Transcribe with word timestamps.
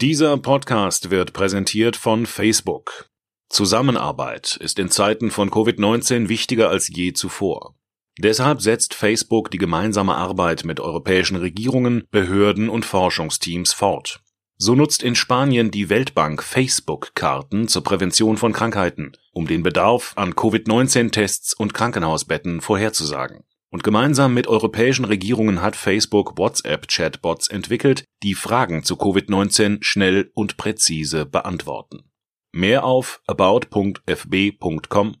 Dieser 0.00 0.36
Podcast 0.36 1.10
wird 1.10 1.32
präsentiert 1.32 1.96
von 1.96 2.24
Facebook. 2.24 3.08
Zusammenarbeit 3.48 4.56
ist 4.60 4.78
in 4.78 4.90
Zeiten 4.90 5.32
von 5.32 5.50
Covid-19 5.50 6.28
wichtiger 6.28 6.68
als 6.68 6.88
je 6.88 7.14
zuvor. 7.14 7.74
Deshalb 8.16 8.60
setzt 8.60 8.94
Facebook 8.94 9.50
die 9.50 9.58
gemeinsame 9.58 10.14
Arbeit 10.14 10.64
mit 10.64 10.78
europäischen 10.78 11.36
Regierungen, 11.36 12.04
Behörden 12.10 12.68
und 12.68 12.84
Forschungsteams 12.84 13.72
fort. 13.72 14.20
So 14.56 14.74
nutzt 14.74 15.02
in 15.02 15.14
Spanien 15.14 15.70
die 15.70 15.88
Weltbank 15.88 16.42
Facebook-Karten 16.42 17.68
zur 17.68 17.84
Prävention 17.84 18.36
von 18.36 18.52
Krankheiten, 18.52 19.12
um 19.32 19.46
den 19.46 19.62
Bedarf 19.62 20.12
an 20.16 20.34
Covid-19-Tests 20.34 21.54
und 21.54 21.74
Krankenhausbetten 21.74 22.60
vorherzusagen. 22.60 23.44
Und 23.70 23.84
gemeinsam 23.84 24.32
mit 24.32 24.46
europäischen 24.46 25.04
Regierungen 25.04 25.60
hat 25.60 25.76
Facebook 25.76 26.38
WhatsApp-Chatbots 26.38 27.48
entwickelt, 27.48 28.04
die 28.22 28.34
Fragen 28.34 28.82
zu 28.82 28.96
Covid-19 28.96 29.78
schnell 29.82 30.30
und 30.34 30.56
präzise 30.56 31.26
beantworten. 31.26 32.10
Mehr 32.52 32.84
auf 32.84 33.20
about.fb.com 33.26 35.16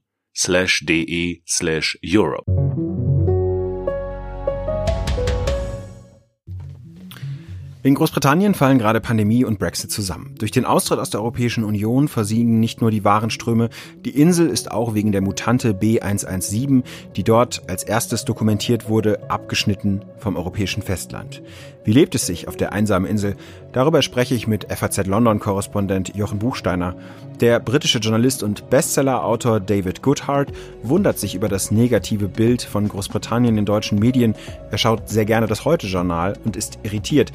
In 7.88 7.94
Großbritannien 7.94 8.52
fallen 8.52 8.76
gerade 8.76 9.00
Pandemie 9.00 9.46
und 9.46 9.58
Brexit 9.58 9.90
zusammen. 9.90 10.34
Durch 10.38 10.50
den 10.50 10.66
Austritt 10.66 10.98
aus 10.98 11.08
der 11.08 11.20
Europäischen 11.20 11.64
Union 11.64 12.08
versiegen 12.08 12.60
nicht 12.60 12.82
nur 12.82 12.90
die 12.90 13.02
Warenströme, 13.02 13.70
die 14.04 14.10
Insel 14.10 14.50
ist 14.50 14.70
auch 14.70 14.92
wegen 14.92 15.10
der 15.10 15.22
Mutante 15.22 15.72
B117, 15.72 16.82
die 17.16 17.24
dort 17.24 17.62
als 17.66 17.84
erstes 17.84 18.26
dokumentiert 18.26 18.90
wurde, 18.90 19.30
abgeschnitten 19.30 20.04
vom 20.18 20.36
europäischen 20.36 20.82
Festland. 20.82 21.42
Wie 21.82 21.92
lebt 21.92 22.14
es 22.14 22.26
sich 22.26 22.46
auf 22.46 22.58
der 22.58 22.74
einsamen 22.74 23.10
Insel? 23.10 23.36
Darüber 23.72 24.02
spreche 24.02 24.34
ich 24.34 24.46
mit 24.46 24.70
FAZ 24.70 25.06
London-Korrespondent 25.06 26.14
Jochen 26.14 26.38
Buchsteiner. 26.38 26.94
Der 27.40 27.58
britische 27.58 28.00
Journalist 28.00 28.42
und 28.42 28.68
Bestseller-Autor 28.68 29.60
David 29.60 30.02
Goodhart 30.02 30.52
wundert 30.82 31.18
sich 31.18 31.34
über 31.34 31.48
das 31.48 31.70
negative 31.70 32.28
Bild 32.28 32.60
von 32.60 32.86
Großbritannien 32.86 33.56
in 33.56 33.64
deutschen 33.64 33.98
Medien. 33.98 34.34
Er 34.70 34.76
schaut 34.76 35.08
sehr 35.08 35.24
gerne 35.24 35.46
das 35.46 35.64
Heute-Journal 35.64 36.34
und 36.44 36.54
ist 36.54 36.80
irritiert. 36.82 37.32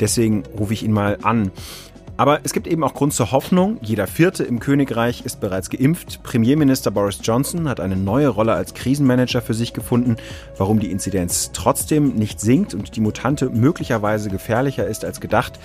Deswegen 0.00 0.44
rufe 0.58 0.72
ich 0.72 0.84
ihn 0.84 0.92
mal 0.92 1.18
an. 1.22 1.50
Aber 2.18 2.40
es 2.42 2.52
gibt 2.52 2.66
eben 2.66 2.82
auch 2.82 2.94
Grund 2.94 3.14
zur 3.14 3.30
Hoffnung. 3.30 3.78
Jeder 3.80 4.08
Vierte 4.08 4.42
im 4.42 4.58
Königreich 4.58 5.24
ist 5.24 5.40
bereits 5.40 5.70
geimpft. 5.70 6.24
Premierminister 6.24 6.90
Boris 6.90 7.20
Johnson 7.22 7.68
hat 7.68 7.78
eine 7.78 7.94
neue 7.94 8.26
Rolle 8.26 8.54
als 8.54 8.74
Krisenmanager 8.74 9.40
für 9.40 9.54
sich 9.54 9.72
gefunden. 9.72 10.16
Warum 10.56 10.80
die 10.80 10.90
Inzidenz 10.90 11.52
trotzdem 11.52 12.14
nicht 12.14 12.40
sinkt 12.40 12.74
und 12.74 12.96
die 12.96 13.00
Mutante 13.00 13.50
möglicherweise 13.50 14.30
gefährlicher 14.30 14.84
ist 14.84 15.04
als 15.04 15.20
gedacht, 15.20 15.60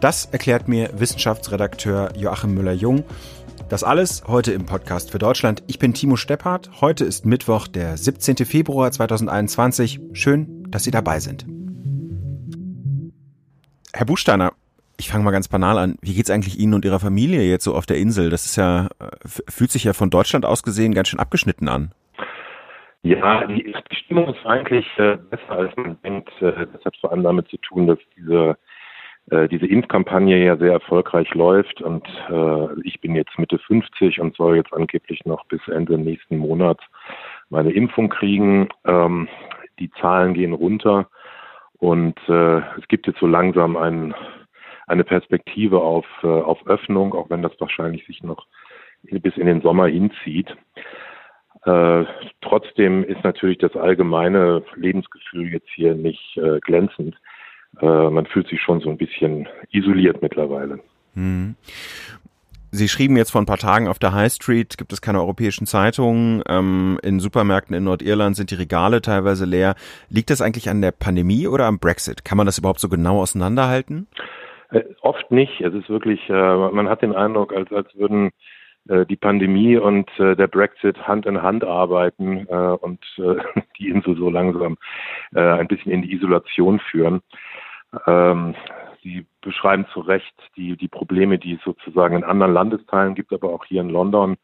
das 0.00 0.26
erklärt 0.30 0.68
mir 0.68 0.90
Wissenschaftsredakteur 0.96 2.16
Joachim 2.16 2.54
Müller-Jung. 2.54 3.02
Das 3.68 3.82
alles 3.82 4.22
heute 4.28 4.52
im 4.52 4.66
Podcast 4.66 5.10
für 5.10 5.18
Deutschland. 5.18 5.64
Ich 5.66 5.80
bin 5.80 5.94
Timo 5.94 6.14
Stepphardt. 6.14 6.80
Heute 6.80 7.04
ist 7.04 7.26
Mittwoch, 7.26 7.66
der 7.66 7.96
17. 7.96 8.36
Februar 8.46 8.92
2021. 8.92 9.98
Schön, 10.12 10.64
dass 10.70 10.84
Sie 10.84 10.92
dabei 10.92 11.18
sind. 11.18 11.57
Herr 13.94 14.06
Buchsteiner, 14.06 14.52
ich 14.98 15.10
fange 15.10 15.24
mal 15.24 15.30
ganz 15.30 15.48
banal 15.48 15.78
an. 15.78 15.96
Wie 16.02 16.14
geht's 16.14 16.30
eigentlich 16.30 16.58
Ihnen 16.58 16.74
und 16.74 16.84
Ihrer 16.84 16.98
Familie 16.98 17.42
jetzt 17.42 17.64
so 17.64 17.74
auf 17.74 17.86
der 17.86 17.98
Insel? 17.98 18.30
Das 18.30 18.44
ist 18.44 18.56
ja, 18.56 18.88
äh, 19.00 19.06
fühlt 19.48 19.70
sich 19.70 19.84
ja 19.84 19.92
von 19.92 20.10
Deutschland 20.10 20.44
aus 20.44 20.62
gesehen 20.62 20.92
ganz 20.92 21.08
schön 21.08 21.20
abgeschnitten 21.20 21.68
an. 21.68 21.92
Ja, 23.02 23.46
die, 23.46 23.74
Stimmung 23.92 24.34
ist 24.34 24.44
eigentlich 24.44 24.86
äh, 24.98 25.16
besser, 25.30 25.50
als 25.50 25.76
man 25.76 26.02
denkt. 26.02 26.30
Äh, 26.42 26.66
das 26.72 26.84
hat 26.84 26.96
vor 27.00 27.12
allem 27.12 27.22
damit 27.22 27.48
zu 27.48 27.56
tun, 27.58 27.86
dass 27.86 27.98
diese, 28.16 28.56
diese 29.50 29.66
Impfkampagne 29.66 30.42
ja 30.42 30.56
sehr 30.56 30.72
erfolgreich 30.72 31.34
läuft. 31.34 31.82
Und 31.82 32.08
ich 32.82 32.98
bin 33.02 33.14
jetzt 33.14 33.38
Mitte 33.38 33.58
50 33.58 34.20
und 34.20 34.34
soll 34.34 34.56
jetzt 34.56 34.72
angeblich 34.72 35.26
noch 35.26 35.44
bis 35.48 35.60
Ende 35.68 35.98
nächsten 35.98 36.38
Monats 36.38 36.82
meine 37.50 37.72
Impfung 37.72 38.08
kriegen. 38.08 38.70
Ähm, 38.86 39.28
die 39.78 39.90
Zahlen 40.00 40.34
gehen 40.34 40.52
runter. 40.52 41.08
Und 41.78 42.18
äh, 42.28 42.58
es 42.78 42.88
gibt 42.88 43.06
jetzt 43.06 43.20
so 43.20 43.26
langsam 43.26 43.76
ein, 43.76 44.14
eine 44.86 45.04
Perspektive 45.04 45.80
auf, 45.80 46.06
äh, 46.22 46.26
auf 46.26 46.66
Öffnung, 46.66 47.14
auch 47.14 47.30
wenn 47.30 47.42
das 47.42 47.52
wahrscheinlich 47.58 48.06
sich 48.06 48.22
noch 48.22 48.46
bis 49.02 49.36
in 49.36 49.46
den 49.46 49.62
Sommer 49.62 49.86
hinzieht. 49.86 50.56
Äh, 51.64 52.04
trotzdem 52.40 53.04
ist 53.04 53.22
natürlich 53.24 53.58
das 53.58 53.76
allgemeine 53.76 54.62
Lebensgefühl 54.74 55.52
jetzt 55.52 55.68
hier 55.74 55.94
nicht 55.94 56.36
äh, 56.36 56.60
glänzend. 56.60 57.16
Äh, 57.80 58.10
man 58.10 58.26
fühlt 58.26 58.48
sich 58.48 58.60
schon 58.60 58.80
so 58.80 58.90
ein 58.90 58.98
bisschen 58.98 59.48
isoliert 59.70 60.22
mittlerweile. 60.22 60.80
Hm. 61.14 61.56
Sie 62.70 62.88
schrieben 62.88 63.16
jetzt 63.16 63.30
vor 63.30 63.40
ein 63.40 63.46
paar 63.46 63.58
Tagen 63.58 63.88
auf 63.88 63.98
der 63.98 64.12
High 64.12 64.32
Street, 64.32 64.76
gibt 64.76 64.92
es 64.92 65.00
keine 65.00 65.20
europäischen 65.20 65.66
Zeitungen. 65.66 66.42
Ähm, 66.48 66.98
in 67.02 67.20
Supermärkten 67.20 67.74
in 67.74 67.84
Nordirland 67.84 68.36
sind 68.36 68.50
die 68.50 68.56
Regale 68.56 69.00
teilweise 69.00 69.46
leer. 69.46 69.74
Liegt 70.10 70.30
das 70.30 70.42
eigentlich 70.42 70.68
an 70.68 70.82
der 70.82 70.92
Pandemie 70.92 71.46
oder 71.48 71.66
am 71.66 71.78
Brexit? 71.78 72.24
Kann 72.24 72.36
man 72.36 72.46
das 72.46 72.58
überhaupt 72.58 72.80
so 72.80 72.88
genau 72.88 73.20
auseinanderhalten? 73.20 74.06
Äh, 74.70 74.82
oft 75.00 75.30
nicht. 75.30 75.60
Es 75.60 75.72
ist 75.72 75.88
wirklich, 75.88 76.20
äh, 76.28 76.32
man 76.32 76.88
hat 76.88 77.02
den 77.02 77.14
Eindruck, 77.14 77.54
als, 77.54 77.72
als 77.72 77.88
würden 77.94 78.30
äh, 78.88 79.06
die 79.06 79.16
Pandemie 79.16 79.76
und 79.76 80.10
äh, 80.18 80.34
der 80.34 80.46
Brexit 80.46 80.96
Hand 81.06 81.26
in 81.26 81.42
Hand 81.42 81.64
arbeiten 81.64 82.46
äh, 82.48 82.54
und 82.54 83.00
äh, 83.18 83.36
die 83.78 83.88
Insel 83.88 84.16
so 84.16 84.30
langsam 84.30 84.76
ein 85.34 85.68
bisschen 85.68 85.92
in 85.92 86.00
die 86.00 86.14
Isolation 86.14 86.80
führen. 86.80 87.20
Ähm, 88.06 88.54
Sie 89.08 89.26
beschreiben 89.40 89.86
zu 89.94 90.00
Recht 90.00 90.34
die, 90.56 90.76
die 90.76 90.88
Probleme, 90.88 91.38
die 91.38 91.54
es 91.54 91.62
sozusagen 91.64 92.16
in 92.16 92.24
anderen 92.24 92.52
Landesteilen 92.52 93.14
gibt, 93.14 93.32
aber 93.32 93.48
auch 93.48 93.64
hier 93.64 93.80
in 93.80 93.88
London 93.88 94.36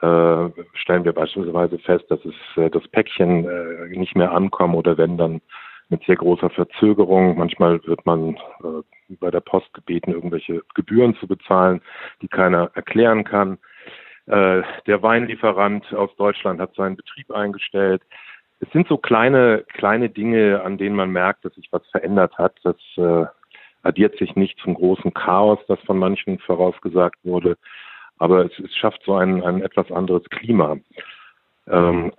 äh, 0.00 0.48
stellen 0.72 1.04
wir 1.04 1.12
beispielsweise 1.12 1.78
fest, 1.78 2.06
dass 2.08 2.20
es 2.24 2.34
äh, 2.56 2.70
das 2.70 2.86
Päckchen 2.88 3.46
äh, 3.46 3.98
nicht 3.98 4.16
mehr 4.16 4.32
ankommt 4.32 4.74
oder 4.74 4.96
wenn 4.96 5.18
dann 5.18 5.42
mit 5.90 6.02
sehr 6.04 6.16
großer 6.16 6.48
Verzögerung. 6.48 7.36
Manchmal 7.36 7.84
wird 7.84 8.06
man 8.06 8.36
äh, 8.36 9.16
bei 9.20 9.30
der 9.30 9.40
Post 9.40 9.74
gebeten, 9.74 10.12
irgendwelche 10.12 10.62
Gebühren 10.74 11.14
zu 11.16 11.26
bezahlen, 11.26 11.82
die 12.22 12.28
keiner 12.28 12.70
erklären 12.74 13.24
kann. 13.24 13.58
Äh, 14.26 14.62
der 14.86 15.02
Weinlieferant 15.02 15.92
aus 15.92 16.14
Deutschland 16.16 16.60
hat 16.60 16.74
seinen 16.74 16.96
Betrieb 16.96 17.30
eingestellt. 17.32 18.02
Es 18.60 18.70
sind 18.70 18.88
so 18.88 18.96
kleine, 18.96 19.64
kleine 19.68 20.08
Dinge, 20.08 20.62
an 20.62 20.78
denen 20.78 20.96
man 20.96 21.10
merkt, 21.10 21.44
dass 21.44 21.54
sich 21.54 21.68
was 21.72 21.86
verändert 21.88 22.38
hat, 22.38 22.54
dass 22.62 22.76
äh, 22.96 23.26
addiert 23.82 24.16
sich 24.18 24.36
nicht 24.36 24.58
zum 24.60 24.74
großen 24.74 25.14
Chaos, 25.14 25.58
das 25.68 25.80
von 25.80 25.98
manchen 25.98 26.38
vorausgesagt 26.38 27.18
wurde, 27.24 27.56
aber 28.18 28.44
es, 28.44 28.58
es 28.58 28.74
schafft 28.76 29.02
so 29.04 29.14
ein, 29.14 29.42
ein 29.42 29.62
etwas 29.62 29.90
anderes 29.90 30.24
Klima. 30.30 30.76
Ähm, 31.66 32.12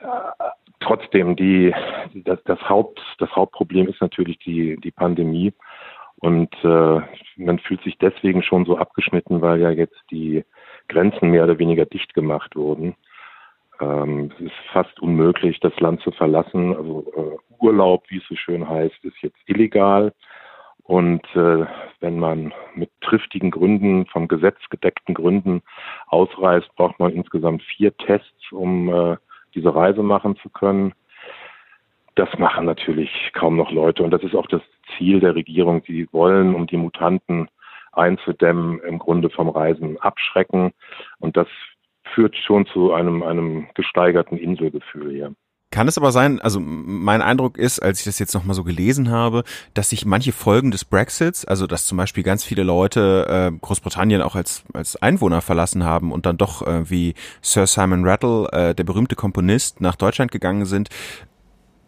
trotzdem, 0.79 1.35
die, 1.35 1.73
das, 2.13 2.39
das, 2.43 2.59
Haupt, 2.67 2.99
das 3.19 3.29
Hauptproblem 3.35 3.87
ist 3.87 4.01
natürlich 4.01 4.39
die, 4.39 4.77
die 4.77 4.91
Pandemie. 4.91 5.53
Und 6.17 6.53
äh, 6.63 7.01
man 7.37 7.59
fühlt 7.59 7.81
sich 7.83 7.97
deswegen 7.97 8.43
schon 8.43 8.65
so 8.65 8.77
abgeschnitten, 8.77 9.41
weil 9.41 9.59
ja 9.59 9.71
jetzt 9.71 9.99
die 10.11 10.43
Grenzen 10.87 11.31
mehr 11.31 11.45
oder 11.45 11.57
weniger 11.57 11.85
dicht 11.85 12.13
gemacht 12.13 12.55
wurden. 12.55 12.95
Ähm, 13.79 14.31
es 14.35 14.45
ist 14.45 14.55
fast 14.71 14.99
unmöglich, 14.99 15.59
das 15.59 15.77
Land 15.79 16.01
zu 16.01 16.11
verlassen. 16.11 16.75
Also 16.75 17.11
äh, 17.15 17.55
Urlaub, 17.59 18.03
wie 18.09 18.17
es 18.17 18.27
so 18.27 18.35
schön 18.35 18.67
heißt, 18.67 19.03
ist 19.03 19.21
jetzt 19.21 19.39
illegal. 19.47 20.13
Und 20.91 21.23
äh, 21.37 21.65
wenn 22.01 22.19
man 22.19 22.53
mit 22.75 22.89
triftigen 22.99 23.49
Gründen, 23.49 24.07
vom 24.07 24.27
Gesetz 24.27 24.57
gedeckten 24.69 25.15
Gründen 25.15 25.61
ausreist, 26.07 26.67
braucht 26.75 26.99
man 26.99 27.13
insgesamt 27.13 27.63
vier 27.63 27.95
Tests, 27.95 28.51
um 28.51 28.93
äh, 28.93 29.15
diese 29.55 29.73
Reise 29.73 30.03
machen 30.03 30.35
zu 30.43 30.49
können. 30.49 30.91
Das 32.15 32.27
machen 32.37 32.65
natürlich 32.65 33.31
kaum 33.31 33.55
noch 33.55 33.71
Leute. 33.71 34.03
Und 34.03 34.11
das 34.11 34.21
ist 34.21 34.35
auch 34.35 34.47
das 34.47 34.63
Ziel 34.97 35.21
der 35.21 35.33
Regierung. 35.33 35.81
Sie 35.87 36.09
wollen, 36.11 36.53
um 36.53 36.67
die 36.67 36.75
Mutanten 36.75 37.47
einzudämmen, 37.93 38.81
im 38.81 38.99
Grunde 38.99 39.29
vom 39.29 39.47
Reisen 39.47 39.97
abschrecken. 40.01 40.73
Und 41.19 41.37
das 41.37 41.47
führt 42.03 42.35
schon 42.35 42.65
zu 42.65 42.91
einem, 42.91 43.23
einem 43.23 43.69
gesteigerten 43.75 44.37
Inselgefühl 44.37 45.13
hier. 45.13 45.33
Kann 45.71 45.87
es 45.87 45.97
aber 45.97 46.11
sein, 46.11 46.41
also 46.41 46.59
mein 46.59 47.21
Eindruck 47.21 47.57
ist, 47.57 47.79
als 47.79 47.99
ich 47.99 48.05
das 48.05 48.19
jetzt 48.19 48.33
nochmal 48.33 48.55
so 48.55 48.65
gelesen 48.65 49.09
habe, 49.09 49.45
dass 49.73 49.89
sich 49.89 50.05
manche 50.05 50.33
Folgen 50.33 50.69
des 50.69 50.83
Brexits, 50.83 51.45
also 51.45 51.65
dass 51.65 51.85
zum 51.85 51.97
Beispiel 51.97 52.23
ganz 52.23 52.43
viele 52.43 52.63
Leute 52.63 53.51
äh, 53.53 53.57
Großbritannien 53.57 54.21
auch 54.21 54.35
als, 54.35 54.63
als 54.73 54.97
Einwohner 54.97 55.41
verlassen 55.41 55.85
haben 55.85 56.11
und 56.11 56.25
dann 56.25 56.35
doch 56.35 56.67
äh, 56.67 56.89
wie 56.89 57.13
Sir 57.41 57.67
Simon 57.67 58.05
Rattle, 58.05 58.49
äh, 58.51 58.75
der 58.75 58.83
berühmte 58.83 59.15
Komponist, 59.15 59.79
nach 59.79 59.95
Deutschland 59.95 60.31
gegangen 60.31 60.65
sind, 60.65 60.89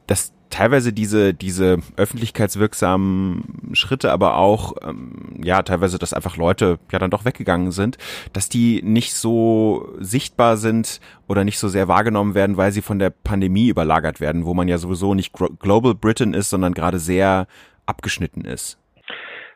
dass 0.08 0.34
teilweise 0.54 0.94
diese, 0.94 1.34
diese 1.34 1.80
öffentlichkeitswirksamen 1.98 3.72
Schritte, 3.74 4.12
aber 4.12 4.38
auch, 4.38 4.76
ähm, 4.88 5.42
ja, 5.44 5.64
teilweise, 5.64 5.98
dass 5.98 6.14
einfach 6.14 6.38
Leute 6.38 6.78
ja 6.92 7.00
dann 7.00 7.10
doch 7.10 7.26
weggegangen 7.26 7.72
sind, 7.72 7.98
dass 8.34 8.50
die 8.50 8.82
nicht 8.84 9.16
so 9.16 9.90
sichtbar 9.98 10.58
sind 10.58 11.02
oder 11.28 11.44
nicht 11.44 11.58
so 11.58 11.68
sehr 11.68 11.88
wahrgenommen 11.88 12.36
werden, 12.36 12.56
weil 12.56 12.72
sie 12.72 12.84
von 12.84 13.00
der 13.00 13.10
Pandemie 13.10 13.70
überlagert 13.70 14.22
werden, 14.22 14.46
wo 14.46 14.54
man 14.54 14.68
ja 14.68 14.78
sowieso 14.78 15.16
nicht 15.16 15.34
Global 15.60 15.96
Britain 15.96 16.34
ist, 16.36 16.52
sondern 16.52 16.74
gerade 16.74 17.00
sehr 17.00 17.48
abgeschnitten 17.88 18.46
ist. 18.46 18.80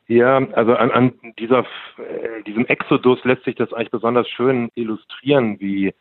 Ja, 0.07 0.37
also 0.53 0.73
an, 0.73 0.89
an 0.91 1.13
dieser, 1.37 1.59
äh, 1.59 2.41
diesem 2.45 2.65
Exodus 2.65 3.23
lässt 3.23 3.43
sich 3.43 3.55
das 3.55 3.71
eigentlich 3.73 3.91
besonders 3.91 4.27
schön 4.29 4.71
illustrieren, 4.73 5.59
wie, 5.59 5.93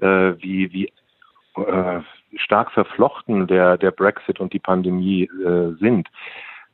äh, 0.00 0.34
wie, 0.38 0.72
wie 0.72 0.92
äh, 1.56 2.00
stark 2.36 2.72
verflochten 2.72 3.46
der, 3.46 3.78
der 3.78 3.90
Brexit 3.90 4.40
und 4.40 4.52
die 4.52 4.58
Pandemie 4.58 5.24
äh, 5.24 5.74
sind. 5.78 6.08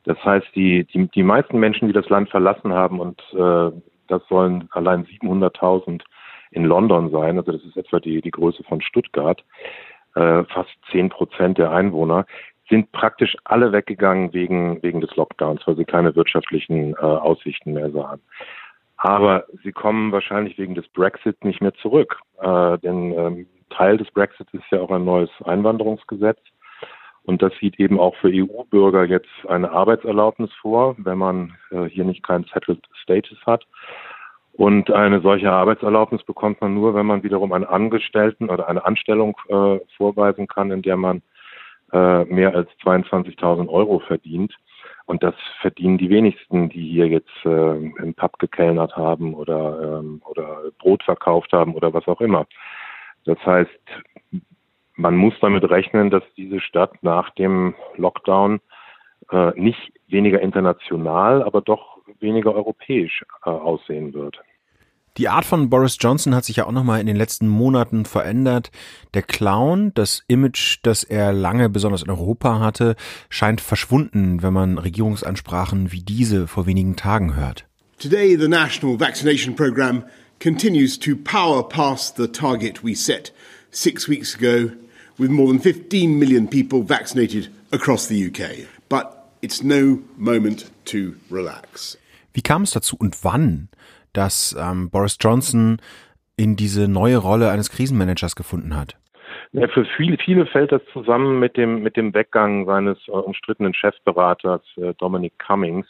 Das 0.05 0.23
heißt, 0.23 0.47
die, 0.55 0.85
die, 0.85 1.07
die 1.07 1.23
meisten 1.23 1.59
Menschen, 1.59 1.87
die 1.87 1.93
das 1.93 2.09
Land 2.09 2.29
verlassen 2.29 2.73
haben, 2.73 2.99
und 2.99 3.21
äh, 3.33 3.71
das 4.07 4.21
sollen 4.27 4.67
allein 4.71 5.05
700.000 5.05 6.01
in 6.51 6.65
London 6.65 7.09
sein, 7.09 7.37
also 7.37 7.51
das 7.51 7.63
ist 7.63 7.77
etwa 7.77 7.99
die, 7.99 8.21
die 8.21 8.31
Größe 8.31 8.63
von 8.63 8.81
Stuttgart, 8.81 9.43
äh, 10.15 10.43
fast 10.45 10.71
10 10.91 11.09
Prozent 11.09 11.57
der 11.57 11.71
Einwohner, 11.71 12.25
sind 12.69 12.91
praktisch 12.91 13.35
alle 13.43 13.71
weggegangen 13.71 14.33
wegen, 14.33 14.81
wegen 14.83 15.01
des 15.01 15.15
Lockdowns, 15.15 15.65
weil 15.65 15.75
sie 15.75 15.85
keine 15.85 16.15
wirtschaftlichen 16.15 16.93
äh, 16.93 16.97
Aussichten 16.97 17.73
mehr 17.73 17.91
sahen. 17.91 18.21
Aber 18.97 19.45
sie 19.63 19.71
kommen 19.71 20.11
wahrscheinlich 20.11 20.57
wegen 20.57 20.75
des 20.75 20.87
Brexit 20.89 21.43
nicht 21.43 21.61
mehr 21.61 21.73
zurück, 21.75 22.19
äh, 22.41 22.77
denn 22.79 23.11
ähm, 23.11 23.47
Teil 23.73 23.97
des 23.97 24.09
Brexit 24.11 24.47
ist 24.53 24.63
ja 24.71 24.79
auch 24.81 24.91
ein 24.91 25.05
neues 25.05 25.29
Einwanderungsgesetz. 25.43 26.39
Und 27.25 27.41
das 27.41 27.53
sieht 27.59 27.79
eben 27.79 27.99
auch 27.99 28.15
für 28.17 28.29
EU-Bürger 28.29 29.05
jetzt 29.05 29.29
eine 29.47 29.71
Arbeitserlaubnis 29.71 30.51
vor, 30.61 30.95
wenn 30.97 31.17
man 31.17 31.55
äh, 31.71 31.85
hier 31.85 32.03
nicht 32.03 32.21
keinen 32.21 32.43
Settled 32.53 32.81
Status 33.01 33.37
hat. 33.45 33.65
Und 34.53 34.91
eine 34.91 35.21
solche 35.21 35.51
Arbeitserlaubnis 35.51 36.21
bekommt 36.23 36.61
man 36.61 36.73
nur, 36.73 36.93
wenn 36.93 37.05
man 37.05 37.23
wiederum 37.23 37.53
einen 37.53 37.63
Angestellten 37.63 38.49
oder 38.49 38.67
eine 38.67 38.85
Anstellung 38.85 39.35
äh, 39.47 39.79
vorweisen 39.97 40.47
kann, 40.47 40.69
in 40.71 40.81
der 40.81 40.97
man 40.97 41.21
äh, 41.91 42.25
mehr 42.25 42.53
als 42.53 42.69
22.000 42.83 43.69
Euro 43.69 43.99
verdient. 43.99 44.53
Und 45.05 45.23
das 45.23 45.35
verdienen 45.61 45.97
die 45.97 46.09
wenigsten, 46.09 46.69
die 46.69 46.87
hier 46.87 47.07
jetzt 47.07 47.45
äh, 47.45 47.75
im 47.75 48.13
Pub 48.15 48.37
gekellnert 48.37 48.95
haben 48.95 49.33
oder, 49.33 49.99
ähm, 49.99 50.21
oder 50.25 50.63
Brot 50.77 51.03
verkauft 51.03 51.51
haben 51.51 51.73
oder 51.73 51.93
was 51.93 52.07
auch 52.07 52.21
immer. 52.21 52.45
Das 53.25 53.37
heißt, 53.45 53.69
man 54.95 55.15
muss 55.15 55.33
damit 55.41 55.63
rechnen, 55.69 56.09
dass 56.09 56.23
diese 56.37 56.59
Stadt 56.59 57.03
nach 57.03 57.29
dem 57.31 57.73
Lockdown 57.95 58.59
äh, 59.31 59.51
nicht 59.59 59.93
weniger 60.07 60.41
international, 60.41 61.43
aber 61.43 61.61
doch 61.61 61.97
weniger 62.19 62.53
europäisch 62.53 63.25
äh, 63.45 63.49
aussehen 63.49 64.13
wird. 64.13 64.39
Die 65.17 65.29
Art 65.29 65.45
von 65.45 65.69
Boris 65.69 65.97
Johnson 65.99 66.33
hat 66.33 66.43
sich 66.43 66.55
ja 66.55 66.65
auch 66.65 66.71
nochmal 66.71 66.99
in 66.99 67.05
den 67.05 67.15
letzten 67.15 67.47
Monaten 67.47 68.05
verändert. 68.05 68.71
Der 69.13 69.21
Clown, 69.21 69.91
das 69.93 70.23
Image, 70.27 70.79
das 70.81 71.03
er 71.03 71.31
lange 71.31 71.69
besonders 71.69 72.01
in 72.01 72.09
Europa 72.09 72.59
hatte, 72.59 72.95
scheint 73.29 73.61
verschwunden, 73.61 74.41
wenn 74.41 74.53
man 74.53 74.79
Regierungsansprachen 74.79 75.91
wie 75.91 76.01
diese 76.01 76.47
vor 76.47 76.65
wenigen 76.65 76.95
Tagen 76.95 77.35
hört. 77.35 77.67
Today 77.99 78.35
the 78.35 78.47
national 78.47 78.99
vaccination 78.99 79.55
program 79.55 80.03
continues 80.43 80.97
to 80.97 81.15
power 81.15 81.63
past 81.63 82.17
the 82.17 82.27
target 82.27 82.83
we 82.83 82.93
set 82.93 83.31
six 83.71 84.09
weeks 84.09 84.35
ago 84.35 84.71
with 85.17 85.31
more 85.31 85.47
than 85.47 85.59
15 85.59 86.19
million 86.19 86.47
people 86.47 86.83
vaccinated 86.83 87.47
across 87.71 88.07
the 88.07 88.27
UK. 88.27 88.67
But 88.89 89.05
it's 89.41 89.63
no 89.63 90.01
moment 90.17 90.69
to 90.85 91.15
relax. 91.31 91.97
Wie 92.33 92.41
kam 92.41 92.63
es 92.63 92.71
dazu 92.71 92.97
und 92.97 93.23
wann? 93.23 93.69
dass 94.13 94.55
ähm, 94.59 94.89
Boris 94.89 95.17
Johnson 95.19 95.77
in 96.37 96.55
diese 96.55 96.87
neue 96.87 97.17
Rolle 97.17 97.49
eines 97.49 97.69
Krisenmanagers 97.69 98.35
gefunden 98.35 98.75
hat? 98.75 98.95
Ja, 99.51 99.67
für 99.67 99.85
viele, 99.97 100.17
viele 100.17 100.45
fällt 100.47 100.71
das 100.71 100.81
zusammen 100.93 101.39
mit 101.39 101.57
dem, 101.57 101.83
mit 101.83 101.95
dem 101.95 102.13
Weggang 102.13 102.65
seines 102.65 102.97
äh, 103.07 103.11
umstrittenen 103.11 103.73
Chefberaters 103.73 104.61
äh, 104.77 104.93
Dominic 104.97 105.37
Cummings, 105.37 105.85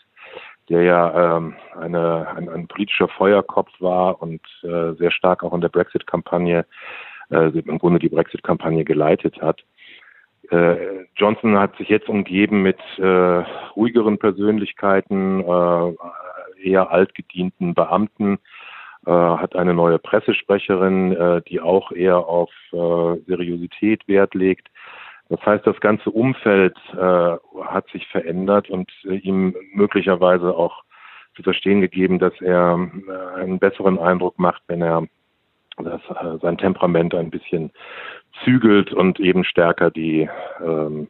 der 0.69 0.83
ja 0.83 1.38
ähm, 1.38 1.56
eine, 1.80 2.27
ein, 2.36 2.50
ein 2.50 2.68
politischer 2.68 3.07
Feuerkopf 3.07 3.69
war 3.80 4.21
und 4.21 4.42
äh, 4.63 4.94
sehr 4.94 5.12
stark 5.12 5.44
auch 5.44 5.54
in 5.54 5.62
der 5.62 5.69
Brexit-Kampagne, 5.69 6.65
äh, 7.30 7.50
im 7.50 7.77
Grunde 7.80 8.00
die 8.00 8.10
Brexit-Kampagne 8.10 8.83
geleitet 8.83 9.42
hat. 9.42 9.63
Äh, 10.50 11.06
Johnson 11.15 11.57
hat 11.57 11.75
sich 11.77 11.89
jetzt 11.89 12.10
umgeben 12.10 12.62
mit 12.62 12.80
äh, 12.98 13.44
ruhigeren 13.75 14.18
Persönlichkeiten, 14.18 15.42
äh, 15.42 15.94
eher 16.63 16.92
altgedienten 16.92 17.74
Beamten, 17.74 18.39
äh, 19.06 19.12
hat 19.12 19.56
eine 19.56 19.74
neue 19.74 20.00
Pressesprecherin, 20.00 21.13
äh, 21.13 21.42
die 21.48 21.60
auch 21.60 21.92
eher 21.92 22.18
auf 22.18 22.51
äh, 22.71 23.19
Seriosität 23.27 24.07
Wert 24.07 24.33
legt. 24.33 24.69
Das 25.34 25.44
heißt, 25.48 25.66
das 25.66 25.80
ganze 25.80 26.12
Umfeld 26.12 26.78
äh, 26.94 27.38
hat 27.64 27.90
sich 27.92 28.08
verändert 28.10 28.70
und 28.70 28.92
äh, 29.04 29.16
ihm 29.16 29.56
möglicherweise 29.74 30.56
auch 30.56 30.84
zu 31.36 31.42
verstehen 31.42 31.82
gegeben, 31.82 32.20
dass 32.20 32.40
er 32.40 32.78
äh, 33.08 33.40
einen 33.40 33.58
besseren 33.58 33.98
Eindruck 33.98 34.38
macht, 34.38 34.62
wenn 34.68 34.84
er 34.84 35.08
das, 35.78 36.02
äh, 36.10 36.38
sein 36.40 36.60
Temperament 36.60 37.16
ein 37.16 37.32
bisschen 37.32 37.72
zügelt 38.44 38.94
und 38.94 39.20
eben 39.20 39.44
stärker 39.44 39.90
die 39.90 40.30
ähm, 40.64 41.08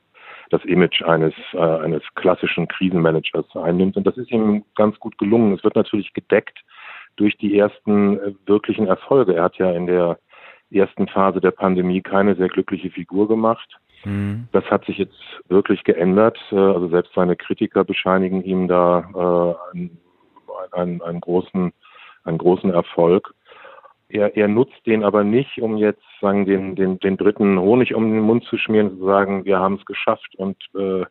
das 0.52 0.64
Image 0.64 1.02
eines, 1.02 1.34
äh, 1.52 1.58
eines 1.58 2.02
klassischen 2.16 2.70
Krisenmanagers 2.70 3.54
einnimmt. 3.58 3.98
Und 3.98 4.08
das 4.08 4.16
ist 4.16 4.31
ihm 4.31 4.64
ganz 4.75 4.98
gut 5.02 5.18
gelungen. 5.18 5.54
Es 5.54 5.66
wird 5.66 5.75
natürlich 5.75 6.14
gedeckt 6.14 6.64
durch 7.18 7.36
die 7.40 7.60
ersten 7.60 8.20
äh, 8.20 8.34
wirklichen 8.46 8.88
Erfolge. 8.88 9.36
Er 9.36 9.44
hat 9.44 9.58
ja 9.58 9.70
in 9.72 9.86
der 9.86 10.18
ersten 10.72 11.10
Phase 11.10 11.42
der 11.42 11.52
Pandemie 11.52 12.02
keine 12.02 12.36
sehr 12.36 12.48
glückliche 12.48 12.90
Figur 12.90 13.28
gemacht. 13.28 13.80
Mhm. 14.03 14.47
Das 14.51 14.65
hat 14.65 14.85
sich 14.85 14.97
jetzt 14.97 15.19
wirklich 15.47 15.83
geändert. 15.83 16.38
Äh, 16.51 16.55
also 16.55 16.88
selbst 16.89 17.13
seine 17.13 17.35
Kritiker 17.35 17.83
bescheinigen 17.83 18.44
ihm 18.44 18.67
da 18.67 19.00
äh, 19.15 19.71
einen, 19.71 19.97
einen, 20.71 21.01
einen, 21.01 21.21
großen, 21.21 21.73
einen 22.23 22.38
großen 22.38 22.71
Erfolg. 22.71 23.33
Er, 24.09 24.38
er 24.38 24.47
nutzt 24.47 24.85
den 24.85 25.03
aber 25.03 25.23
nicht, 25.23 25.59
um 25.59 25.77
jetzt 25.77 26.03
sagen 26.21 26.45
den 26.45 26.75
den 26.75 27.00
den 27.00 27.17
Briten 27.17 27.59
Honig 27.59 27.95
um 27.95 28.11
den 28.11 28.21
Mund 28.21 28.44
zu 28.44 28.57
schmieren 28.57 28.91
und 28.91 29.00
zu 29.00 29.05
sagen, 29.05 29.44
wir 29.45 29.59
haben 29.59 29.75
es 29.75 29.85
geschafft 29.85 30.35
und 30.38 30.57
äh, 30.75 31.05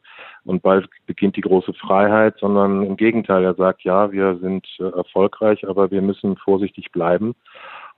und 0.44 0.62
bald 0.62 0.88
beginnt 1.06 1.36
die 1.36 1.40
große 1.40 1.72
Freiheit, 1.74 2.36
sondern 2.38 2.84
im 2.84 2.96
Gegenteil, 2.96 3.44
er 3.44 3.54
sagt, 3.54 3.82
ja, 3.82 4.12
wir 4.12 4.38
sind 4.38 4.66
äh, 4.78 4.84
erfolgreich, 4.84 5.66
aber 5.66 5.90
wir 5.90 6.02
müssen 6.02 6.36
vorsichtig 6.36 6.92
bleiben. 6.92 7.34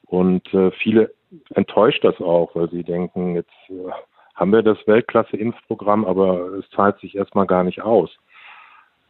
Und 0.07 0.53
äh, 0.55 0.71
viele 0.71 1.13
enttäuscht 1.55 2.05
das 2.05 2.21
auch, 2.21 2.55
weil 2.55 2.71
sie 2.71 2.85
denken, 2.85 3.35
jetzt 3.35 3.53
äh, 3.69 3.91
haben 4.35 4.53
wir 4.53 4.63
das 4.63 4.79
Weltklasse-Impfprogramm, 4.87 6.05
aber 6.05 6.55
es 6.59 6.69
zahlt 6.71 6.99
sich 7.01 7.17
erstmal 7.17 7.47
gar 7.47 7.65
nicht 7.65 7.83
aus. 7.83 8.11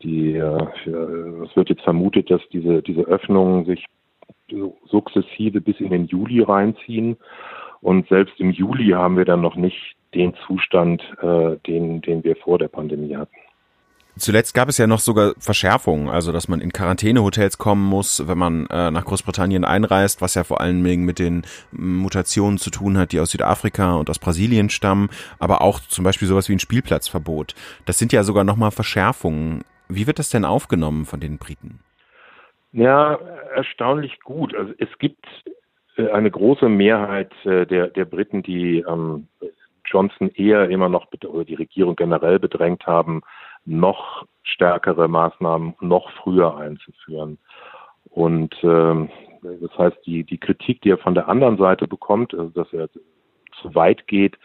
Die, 0.02 0.34
äh, 0.34 0.66
es 0.86 1.56
wird 1.56 1.70
jetzt 1.70 1.82
vermutet, 1.82 2.30
dass 2.30 2.42
diese, 2.52 2.82
diese 2.82 3.02
Öffnungen 3.02 3.64
sich 3.64 3.86
sukzessive 4.86 5.60
bis 5.60 5.80
in 5.80 5.90
den 5.90 6.06
Juli 6.06 6.42
reinziehen. 6.42 7.16
Und 7.80 8.08
selbst 8.08 8.38
im 8.40 8.50
Juli 8.50 8.90
haben 8.90 9.16
wir 9.16 9.24
dann 9.24 9.40
noch 9.40 9.56
nicht 9.56 9.96
den 10.14 10.34
Zustand, 10.46 11.02
äh, 11.20 11.56
den, 11.66 12.00
den 12.02 12.24
wir 12.24 12.36
vor 12.36 12.58
der 12.58 12.68
Pandemie 12.68 13.16
hatten. 13.16 13.34
Zuletzt 14.16 14.54
gab 14.54 14.68
es 14.68 14.78
ja 14.78 14.86
noch 14.86 15.00
sogar 15.00 15.34
Verschärfungen, 15.38 16.08
also 16.08 16.30
dass 16.30 16.46
man 16.46 16.60
in 16.60 16.72
Quarantänehotels 16.72 17.58
kommen 17.58 17.84
muss, 17.84 18.26
wenn 18.28 18.38
man 18.38 18.66
äh, 18.66 18.90
nach 18.92 19.04
Großbritannien 19.04 19.64
einreist, 19.64 20.22
was 20.22 20.36
ja 20.36 20.44
vor 20.44 20.60
allen 20.60 20.84
Dingen 20.84 21.04
mit 21.04 21.18
den 21.18 21.42
Mutationen 21.72 22.58
zu 22.58 22.70
tun 22.70 22.96
hat, 22.96 23.10
die 23.10 23.18
aus 23.18 23.32
Südafrika 23.32 23.96
und 23.96 24.08
aus 24.08 24.20
Brasilien 24.20 24.70
stammen, 24.70 25.08
aber 25.40 25.62
auch 25.62 25.80
zum 25.80 26.04
Beispiel 26.04 26.28
sowas 26.28 26.48
wie 26.48 26.52
ein 26.52 26.60
Spielplatzverbot. 26.60 27.54
Das 27.86 27.98
sind 27.98 28.12
ja 28.12 28.22
sogar 28.22 28.44
nochmal 28.44 28.70
Verschärfungen. 28.70 29.64
Wie 29.88 30.06
wird 30.06 30.20
das 30.20 30.30
denn 30.30 30.44
aufgenommen 30.44 31.06
von 31.06 31.18
den 31.18 31.38
Briten? 31.38 31.80
Ja, 32.72 33.18
erstaunlich 33.54 34.20
gut. 34.20 34.54
Also 34.54 34.72
es 34.78 34.88
gibt 34.98 35.26
äh, 35.96 36.08
eine 36.10 36.30
große 36.30 36.68
Mehrheit 36.68 37.32
äh, 37.44 37.66
der, 37.66 37.88
der 37.88 38.04
Briten, 38.04 38.44
die 38.44 38.84
ähm, 38.88 39.26
Johnson 39.84 40.30
eher 40.30 40.68
immer 40.70 40.88
noch 40.88 41.06
oder 41.26 41.44
die 41.44 41.54
Regierung 41.54 41.96
generell 41.96 42.38
bedrängt 42.38 42.86
haben, 42.86 43.22
noch 43.64 44.24
stärkere 44.42 45.08
Maßnahmen 45.08 45.74
noch 45.80 46.10
früher 46.22 46.56
einzuführen. 46.56 47.38
Und 48.10 48.54
ähm, 48.62 49.10
das 49.42 49.78
heißt, 49.78 49.96
die, 50.06 50.24
die 50.24 50.38
Kritik, 50.38 50.82
die 50.82 50.90
er 50.90 50.98
von 50.98 51.14
der 51.14 51.28
anderen 51.28 51.58
Seite 51.58 51.86
bekommt, 51.88 52.34
also 52.34 52.50
dass 52.50 52.72
er 52.72 52.88
zu 53.60 53.74
weit 53.74 54.06
geht, 54.06 54.38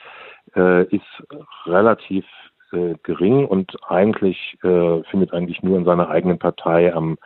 äh, 0.56 0.84
ist 0.86 1.24
relativ 1.66 2.26
äh, 2.72 2.96
gering 3.04 3.46
und 3.46 3.76
eigentlich 3.88 4.58
äh, 4.64 5.04
findet 5.04 5.34
eigentlich 5.34 5.64
nur 5.64 5.78
in 5.78 5.86
seiner 5.86 6.10
eigenen 6.10 6.40
Partei 6.40 6.94
am 6.94 7.18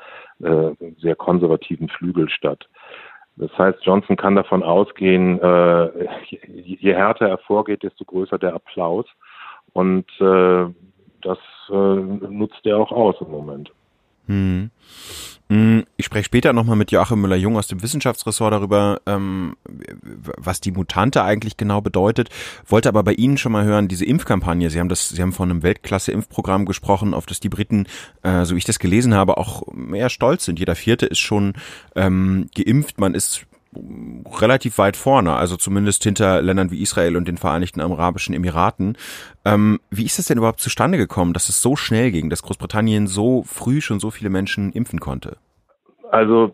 äh, 0.42 0.72
sehr 0.98 1.16
konservativen 1.16 1.90
Flügel 1.90 2.30
statt. 2.30 2.68
Das 3.36 3.56
heißt, 3.58 3.84
Johnson 3.84 4.16
kann 4.16 4.36
davon 4.36 4.62
ausgehen, 4.62 5.42
äh, 5.42 6.06
je, 6.26 6.40
je, 6.80 6.94
härter 6.94 7.28
er 7.28 7.40
vorgeht, 7.40 7.82
desto 7.84 8.06
größer 8.06 8.38
der 8.38 8.54
Applaus. 8.54 9.06
Und 9.74 10.06
äh, 10.20 10.66
das 11.24 11.38
äh, 11.70 11.74
nutzt 11.74 12.66
er 12.66 12.78
auch 12.78 12.92
aus 12.92 13.16
im 13.22 13.32
Moment. 13.32 13.72
Hm. 14.28 14.70
hm 15.50 15.84
ich 15.98 16.06
spreche 16.06 16.26
später 16.26 16.54
nochmal 16.54 16.76
mit 16.76 16.92
Joachim 16.92 17.22
Müller-Jung 17.22 17.58
aus 17.58 17.68
dem 17.68 17.82
Wissenschaftsressort 17.82 18.54
darüber, 18.54 19.02
ähm, 19.06 19.56
was 20.38 20.62
die 20.62 20.72
Mutante 20.72 21.24
eigentlich 21.24 21.58
genau 21.58 21.82
bedeutet. 21.82 22.30
Wollte 22.66 22.90
aber 22.90 23.04
bei 23.04 23.14
Ihnen 23.14 23.38
schon 23.38 23.52
mal 23.52 23.66
hören, 23.66 23.88
diese 23.88 24.06
Impfkampagne. 24.06 24.70
Sie 24.70 24.80
haben 24.80 24.90
das, 24.90 25.10
Sie 25.10 25.22
haben 25.22 25.34
von 25.34 25.50
einem 25.50 25.64
Weltklasse-Impfprogramm 25.64 26.66
gesprochen, 26.66 27.14
auf 27.14 27.26
das 27.26 27.40
die 27.40 27.50
Briten, 27.50 27.88
äh, 28.24 28.46
so 28.46 28.56
wie 28.56 28.60
ich 28.60 28.66
das 28.66 28.80
gelesen 28.80 29.14
habe, 29.14 29.38
auch 29.38 29.64
mehr 29.74 30.10
stolz 30.10 30.46
sind. 30.46 30.60
Jeder 30.60 30.76
Vierte 30.76 31.06
ist 31.06 31.20
schon 31.20 31.54
ähm, 31.96 32.50
geimpft. 32.56 33.00
Man 33.00 33.14
ist 33.14 33.46
relativ 34.40 34.78
weit 34.78 34.96
vorne, 34.96 35.34
also 35.34 35.58
zumindest 35.58 36.04
hinter 36.04 36.42
Ländern 36.42 36.72
wie 36.72 36.82
Israel 36.82 37.18
und 37.18 37.28
den 37.28 37.38
Vereinigten 37.38 37.82
Arabischen 37.82 38.34
Emiraten. 38.34 38.98
Ähm, 39.46 39.80
wie 39.90 40.06
ist 40.06 40.20
es 40.20 40.28
denn 40.28 40.38
überhaupt 40.38 40.60
zustande 40.60 40.98
gekommen, 40.98 41.34
dass 41.34 41.50
es 41.50 41.62
so 41.62 41.76
schnell 41.76 42.12
ging, 42.12 42.30
dass 42.30 42.44
Großbritannien 42.44 43.08
so 43.08 43.44
früh 43.44 43.82
schon 43.82 44.00
so 44.00 44.12
viele 44.12 44.30
Menschen 44.30 44.72
impfen 44.72 45.00
konnte? 45.00 45.38
Also 46.12 46.54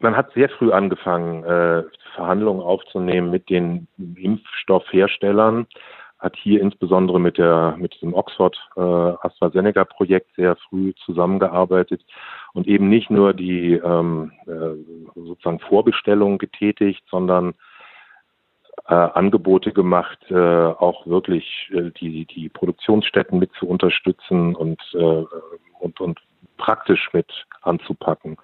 man 0.00 0.16
hat 0.16 0.32
sehr 0.32 0.48
früh 0.48 0.72
angefangen, 0.72 1.44
äh, 1.44 1.84
Verhandlungen 2.14 2.62
aufzunehmen 2.62 3.30
mit 3.30 3.48
den 3.50 3.86
Impfstoffherstellern, 3.98 5.66
hat 6.18 6.36
hier 6.36 6.60
insbesondere 6.60 7.18
mit 7.18 7.38
der 7.38 7.76
mit 7.78 8.00
dem 8.02 8.12
Oxford 8.12 8.56
äh, 8.76 8.80
AstraZeneca 8.80 9.84
Projekt 9.84 10.34
sehr 10.36 10.56
früh 10.68 10.92
zusammengearbeitet 11.04 12.04
und 12.52 12.66
eben 12.66 12.88
nicht 12.88 13.10
nur 13.10 13.32
die 13.32 13.74
ähm, 13.74 14.32
äh, 14.46 14.99
sozusagen 15.24 15.60
Vorbestellungen 15.60 16.38
getätigt, 16.38 17.02
sondern 17.10 17.54
äh, 18.86 18.94
Angebote 18.94 19.72
gemacht, 19.72 20.18
äh, 20.30 20.34
auch 20.34 21.06
wirklich 21.06 21.70
äh, 21.72 21.90
die, 22.00 22.24
die 22.24 22.48
Produktionsstätten 22.48 23.38
mit 23.38 23.52
zu 23.58 23.68
unterstützen 23.68 24.54
und, 24.54 24.80
äh, 24.94 25.24
und, 25.78 26.00
und 26.00 26.20
praktisch 26.56 27.10
mit 27.12 27.30
anzupacken. 27.62 28.36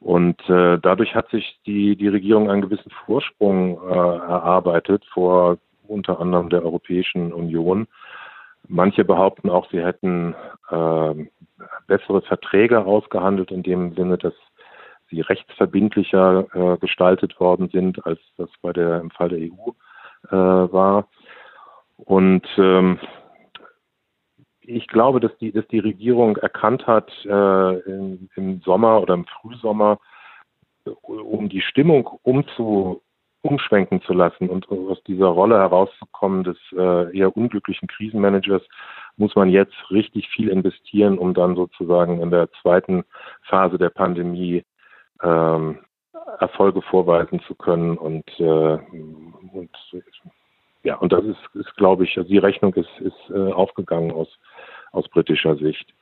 Und 0.00 0.40
äh, 0.48 0.78
dadurch 0.78 1.14
hat 1.14 1.28
sich 1.30 1.60
die, 1.66 1.94
die 1.96 2.08
Regierung 2.08 2.50
einen 2.50 2.62
gewissen 2.62 2.90
Vorsprung 3.04 3.78
äh, 3.82 3.94
erarbeitet 3.94 5.04
vor 5.12 5.58
unter 5.86 6.20
anderem 6.20 6.48
der 6.48 6.64
Europäischen 6.64 7.32
Union. 7.32 7.86
Manche 8.68 9.04
behaupten 9.04 9.50
auch, 9.50 9.68
sie 9.70 9.82
hätten 9.82 10.36
bessere 11.88 12.22
Verträge 12.22 12.84
ausgehandelt, 12.84 13.50
in 13.50 13.64
dem 13.64 13.94
Sinne, 13.94 14.16
dass 14.16 14.34
sie 15.10 15.20
rechtsverbindlicher 15.20 16.46
äh, 16.54 16.76
gestaltet 16.78 17.38
worden 17.40 17.68
sind, 17.68 18.04
als 18.06 18.20
das 18.36 18.50
bei 18.62 18.72
der 18.72 19.00
im 19.00 19.10
Fall 19.10 19.28
der 19.28 19.38
EU 19.38 19.70
äh, 20.30 20.72
war. 20.72 21.08
Und 21.96 22.46
ähm, 22.56 22.98
ich 24.60 24.86
glaube, 24.86 25.20
dass 25.20 25.36
die, 25.38 25.52
dass 25.52 25.66
die 25.68 25.80
Regierung 25.80 26.36
erkannt 26.36 26.86
hat 26.86 27.10
äh, 27.24 27.78
im, 27.80 28.28
im 28.36 28.60
Sommer 28.60 29.00
oder 29.02 29.14
im 29.14 29.26
Frühsommer, 29.26 29.98
um 31.02 31.48
die 31.48 31.60
Stimmung 31.60 32.06
umzu, 32.22 33.02
umschwenken 33.42 34.02
zu 34.02 34.12
lassen 34.12 34.48
und 34.48 34.68
aus 34.68 35.02
dieser 35.04 35.26
Rolle 35.26 35.58
herauszukommen 35.58 36.44
des 36.44 36.58
äh, 36.76 37.16
eher 37.16 37.36
unglücklichen 37.36 37.88
Krisenmanagers, 37.88 38.62
muss 39.16 39.34
man 39.34 39.48
jetzt 39.48 39.74
richtig 39.90 40.28
viel 40.28 40.48
investieren, 40.48 41.18
um 41.18 41.34
dann 41.34 41.56
sozusagen 41.56 42.20
in 42.20 42.30
der 42.30 42.50
zweiten 42.60 43.04
Phase 43.42 43.78
der 43.78 43.90
Pandemie 43.90 44.64
ähm, 45.22 45.78
Erfolge 46.38 46.82
vorweisen 46.82 47.40
zu 47.40 47.54
können 47.54 47.96
und, 47.98 48.28
äh, 48.38 48.78
und 49.52 49.70
ja, 50.82 50.96
und 50.96 51.12
das 51.12 51.24
ist, 51.24 51.54
ist 51.54 51.76
glaube 51.76 52.04
ich, 52.04 52.18
die 52.28 52.38
Rechnung 52.38 52.74
ist, 52.74 52.90
ist 53.00 53.30
äh, 53.30 53.52
aufgegangen 53.52 54.12
aus, 54.12 54.28
aus 54.92 55.08
britischer 55.08 55.56
Sicht. 55.56 55.92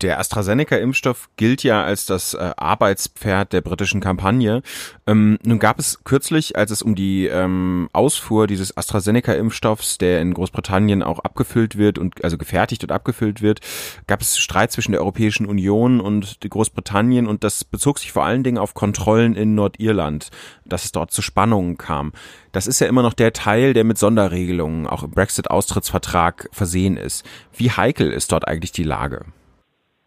Der 0.00 0.20
AstraZeneca-Impfstoff 0.20 1.28
gilt 1.36 1.64
ja 1.64 1.82
als 1.82 2.06
das 2.06 2.34
äh, 2.34 2.52
Arbeitspferd 2.56 3.52
der 3.52 3.62
britischen 3.62 4.00
Kampagne. 4.00 4.62
Ähm, 5.08 5.38
nun 5.42 5.58
gab 5.58 5.80
es 5.80 6.04
kürzlich, 6.04 6.56
als 6.56 6.70
es 6.70 6.82
um 6.82 6.94
die 6.94 7.26
ähm, 7.26 7.88
Ausfuhr 7.92 8.46
dieses 8.46 8.76
AstraZeneca-Impfstoffs, 8.76 9.98
der 9.98 10.20
in 10.20 10.34
Großbritannien 10.34 11.02
auch 11.02 11.18
abgefüllt 11.18 11.76
wird 11.76 11.98
und 11.98 12.22
also 12.22 12.38
gefertigt 12.38 12.84
und 12.84 12.92
abgefüllt 12.92 13.42
wird, 13.42 13.60
gab 14.06 14.20
es 14.20 14.38
Streit 14.38 14.70
zwischen 14.70 14.92
der 14.92 15.00
Europäischen 15.00 15.46
Union 15.46 16.00
und 16.00 16.38
Großbritannien 16.48 17.26
und 17.26 17.42
das 17.42 17.64
bezog 17.64 17.98
sich 17.98 18.12
vor 18.12 18.24
allen 18.24 18.44
Dingen 18.44 18.58
auf 18.58 18.74
Kontrollen 18.74 19.34
in 19.34 19.56
Nordirland, 19.56 20.30
dass 20.64 20.84
es 20.84 20.92
dort 20.92 21.10
zu 21.10 21.22
Spannungen 21.22 21.76
kam. 21.76 22.12
Das 22.52 22.68
ist 22.68 22.80
ja 22.80 22.86
immer 22.86 23.02
noch 23.02 23.14
der 23.14 23.32
Teil, 23.32 23.74
der 23.74 23.82
mit 23.82 23.98
Sonderregelungen 23.98 24.86
auch 24.86 25.02
im 25.02 25.10
Brexit-Austrittsvertrag 25.10 26.48
versehen 26.52 26.96
ist. 26.96 27.24
Wie 27.52 27.72
heikel 27.72 28.12
ist 28.12 28.30
dort 28.30 28.46
eigentlich 28.46 28.72
die 28.72 28.84
Lage? 28.84 29.24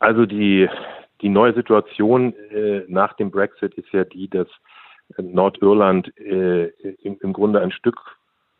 Also 0.01 0.25
die, 0.25 0.67
die 1.21 1.29
neue 1.29 1.53
Situation 1.53 2.33
äh, 2.49 2.81
nach 2.87 3.13
dem 3.13 3.29
Brexit 3.29 3.75
ist 3.75 3.91
ja 3.91 4.03
die, 4.03 4.27
dass 4.27 4.47
Nordirland 5.17 6.11
äh, 6.17 6.69
im, 7.03 7.19
im 7.21 7.33
Grunde 7.33 7.61
ein 7.61 7.71
Stück 7.71 7.99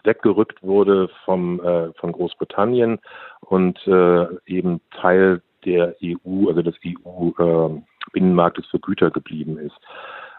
weggerückt 0.03 0.61
wurde 0.61 1.09
vom, 1.25 1.59
äh, 1.59 1.93
von 1.93 2.11
Großbritannien 2.11 2.99
und 3.39 3.79
äh, 3.87 4.27
eben 4.45 4.81
Teil 4.91 5.41
der 5.65 5.95
EU, 6.03 6.47
also 6.47 6.61
des 6.61 6.75
EU-Binnenmarktes 6.85 8.65
äh, 8.65 8.69
für 8.69 8.79
Güter 8.79 9.09
geblieben 9.09 9.57
ist. 9.57 9.79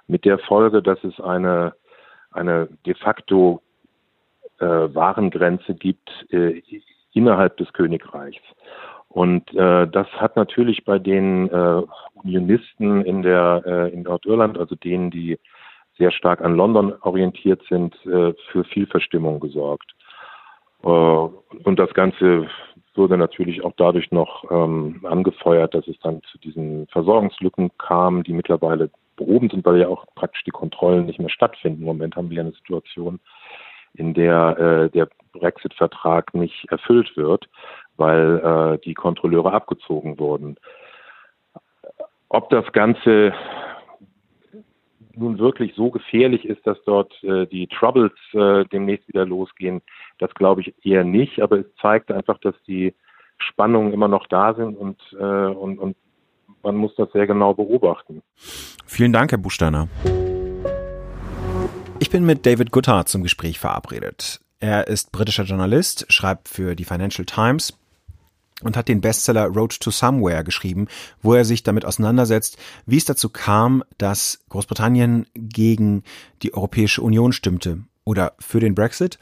Mit 0.07 0.25
der 0.25 0.39
Folge, 0.39 0.83
dass 0.83 1.03
es 1.03 1.19
eine, 1.21 1.75
eine 2.31 2.69
de 2.87 2.95
facto 2.95 3.61
äh, 4.61 4.67
Warengrenze 4.67 5.75
gibt 5.75 6.11
äh, 6.31 6.63
innerhalb 7.13 7.57
des 7.57 7.73
Königreichs. 7.73 8.43
Und 9.13 9.53
äh, 9.55 9.87
das 9.89 10.07
hat 10.13 10.37
natürlich 10.37 10.87
bei 10.87 10.99
den 10.99 11.51
äh, 11.51 11.83
Unionisten 12.15 13.05
in 13.05 13.21
der 13.21 13.63
äh, 13.67 13.93
in 13.93 14.05
Nordirland, 14.05 14.57
also 14.57 14.75
denen, 14.75 15.11
die 15.11 15.39
sehr 15.99 16.11
stark 16.11 16.41
an 16.41 16.57
London 16.57 16.95
orientiert 17.03 17.61
sind, 17.69 17.95
äh, 18.07 18.33
für 18.51 18.65
viel 18.65 18.87
Verstimmung 18.87 19.39
gesorgt. 19.39 19.93
Äh, 20.83 20.87
und 20.87 21.79
das 21.79 21.93
Ganze 21.93 22.49
wurde 22.95 23.19
natürlich 23.19 23.63
auch 23.63 23.75
dadurch 23.77 24.11
noch 24.13 24.51
ähm, 24.51 25.01
angefeuert, 25.05 25.75
dass 25.75 25.87
es 25.89 25.99
dann 26.01 26.23
zu 26.23 26.39
diesen 26.39 26.87
Versorgungslücken 26.87 27.71
kam, 27.77 28.23
die 28.23 28.33
mittlerweile 28.33 28.89
behoben 29.17 29.51
sind, 29.51 29.67
weil 29.67 29.79
ja 29.79 29.89
auch 29.89 30.07
praktisch 30.15 30.45
die 30.45 30.51
Kontrollen 30.51 31.05
nicht 31.05 31.19
mehr 31.19 31.29
stattfinden. 31.29 31.83
Im 31.83 31.87
Moment 31.87 32.17
haben 32.17 32.31
wir 32.31 32.41
eine 32.41 32.53
Situation, 32.53 33.21
in 33.93 34.15
der 34.15 34.59
äh, 34.59 34.91
der 34.91 35.09
Brexit-Vertrag 35.33 36.33
nicht 36.33 36.65
erfüllt 36.71 37.15
wird 37.15 37.47
weil 38.03 38.75
äh, 38.75 38.79
die 38.85 38.95
Kontrolleure 38.95 39.53
abgezogen 39.53 40.19
wurden. 40.19 40.57
Ob 42.29 42.51
das 42.51 42.65
Ganze 42.73 43.33
nun 45.15 45.39
wirklich 45.39 45.75
so 45.77 45.91
gefährlich 45.91 46.45
ist, 46.45 46.67
dass 46.67 46.79
dort 46.85 47.13
äh, 47.23 47.47
die 47.47 47.69
Troubles 47.69 48.13
äh, 48.33 48.65
demnächst 48.73 49.07
wieder 49.07 49.25
losgehen, 49.25 49.83
das 50.19 50.35
glaube 50.35 50.63
ich 50.63 50.75
eher 50.85 51.05
nicht, 51.05 51.41
aber 51.41 51.61
es 51.61 51.67
zeigt 51.81 52.11
einfach, 52.11 52.39
dass 52.39 52.55
die 52.67 52.95
Spannungen 53.39 53.93
immer 53.93 54.09
noch 54.09 54.27
da 54.27 54.55
sind 54.55 54.77
und, 54.77 54.99
äh, 55.13 55.23
und, 55.25 55.79
und 55.79 55.97
man 56.63 56.77
muss 56.77 56.95
das 56.97 57.13
sehr 57.13 57.27
genau 57.27 57.55
beobachten. 57.55 58.23
Vielen 58.87 59.13
Dank, 59.13 59.31
Herr 59.31 59.39
Buchsteiner. 59.39 59.89
Ich 62.01 62.11
bin 62.11 62.25
mit 62.25 62.47
David 62.47 62.73
Goodhart 62.73 63.09
zum 63.09 63.23
Gespräch 63.23 63.59
verabredet. 63.59 64.41
Er 64.61 64.87
ist 64.87 65.13
britischer 65.13 65.45
Journalist, 65.45 66.07
schreibt 66.13 66.49
für 66.49 66.75
die 66.77 66.85
Financial 66.85 67.27
Times 67.27 67.79
und 68.63 68.77
hat 68.77 68.89
den 68.89 69.01
Bestseller 69.01 69.47
Road 69.47 69.79
to 69.81 69.91
Somewhere 69.91 70.45
geschrieben, 70.45 70.89
wo 71.23 71.35
er 71.35 71.45
sich 71.45 71.63
damit 71.63 71.85
auseinandersetzt, 71.85 72.59
wie 72.87 72.97
es 72.97 73.05
dazu 73.05 73.29
kam, 73.29 73.85
dass 73.99 74.41
Großbritannien 74.49 75.27
gegen 75.35 76.03
die 76.43 76.55
Europäische 76.55 77.03
Union 77.03 77.33
stimmte 77.33 77.83
oder 78.05 78.35
für 78.39 78.61
den 78.61 78.75
Brexit. 78.75 79.19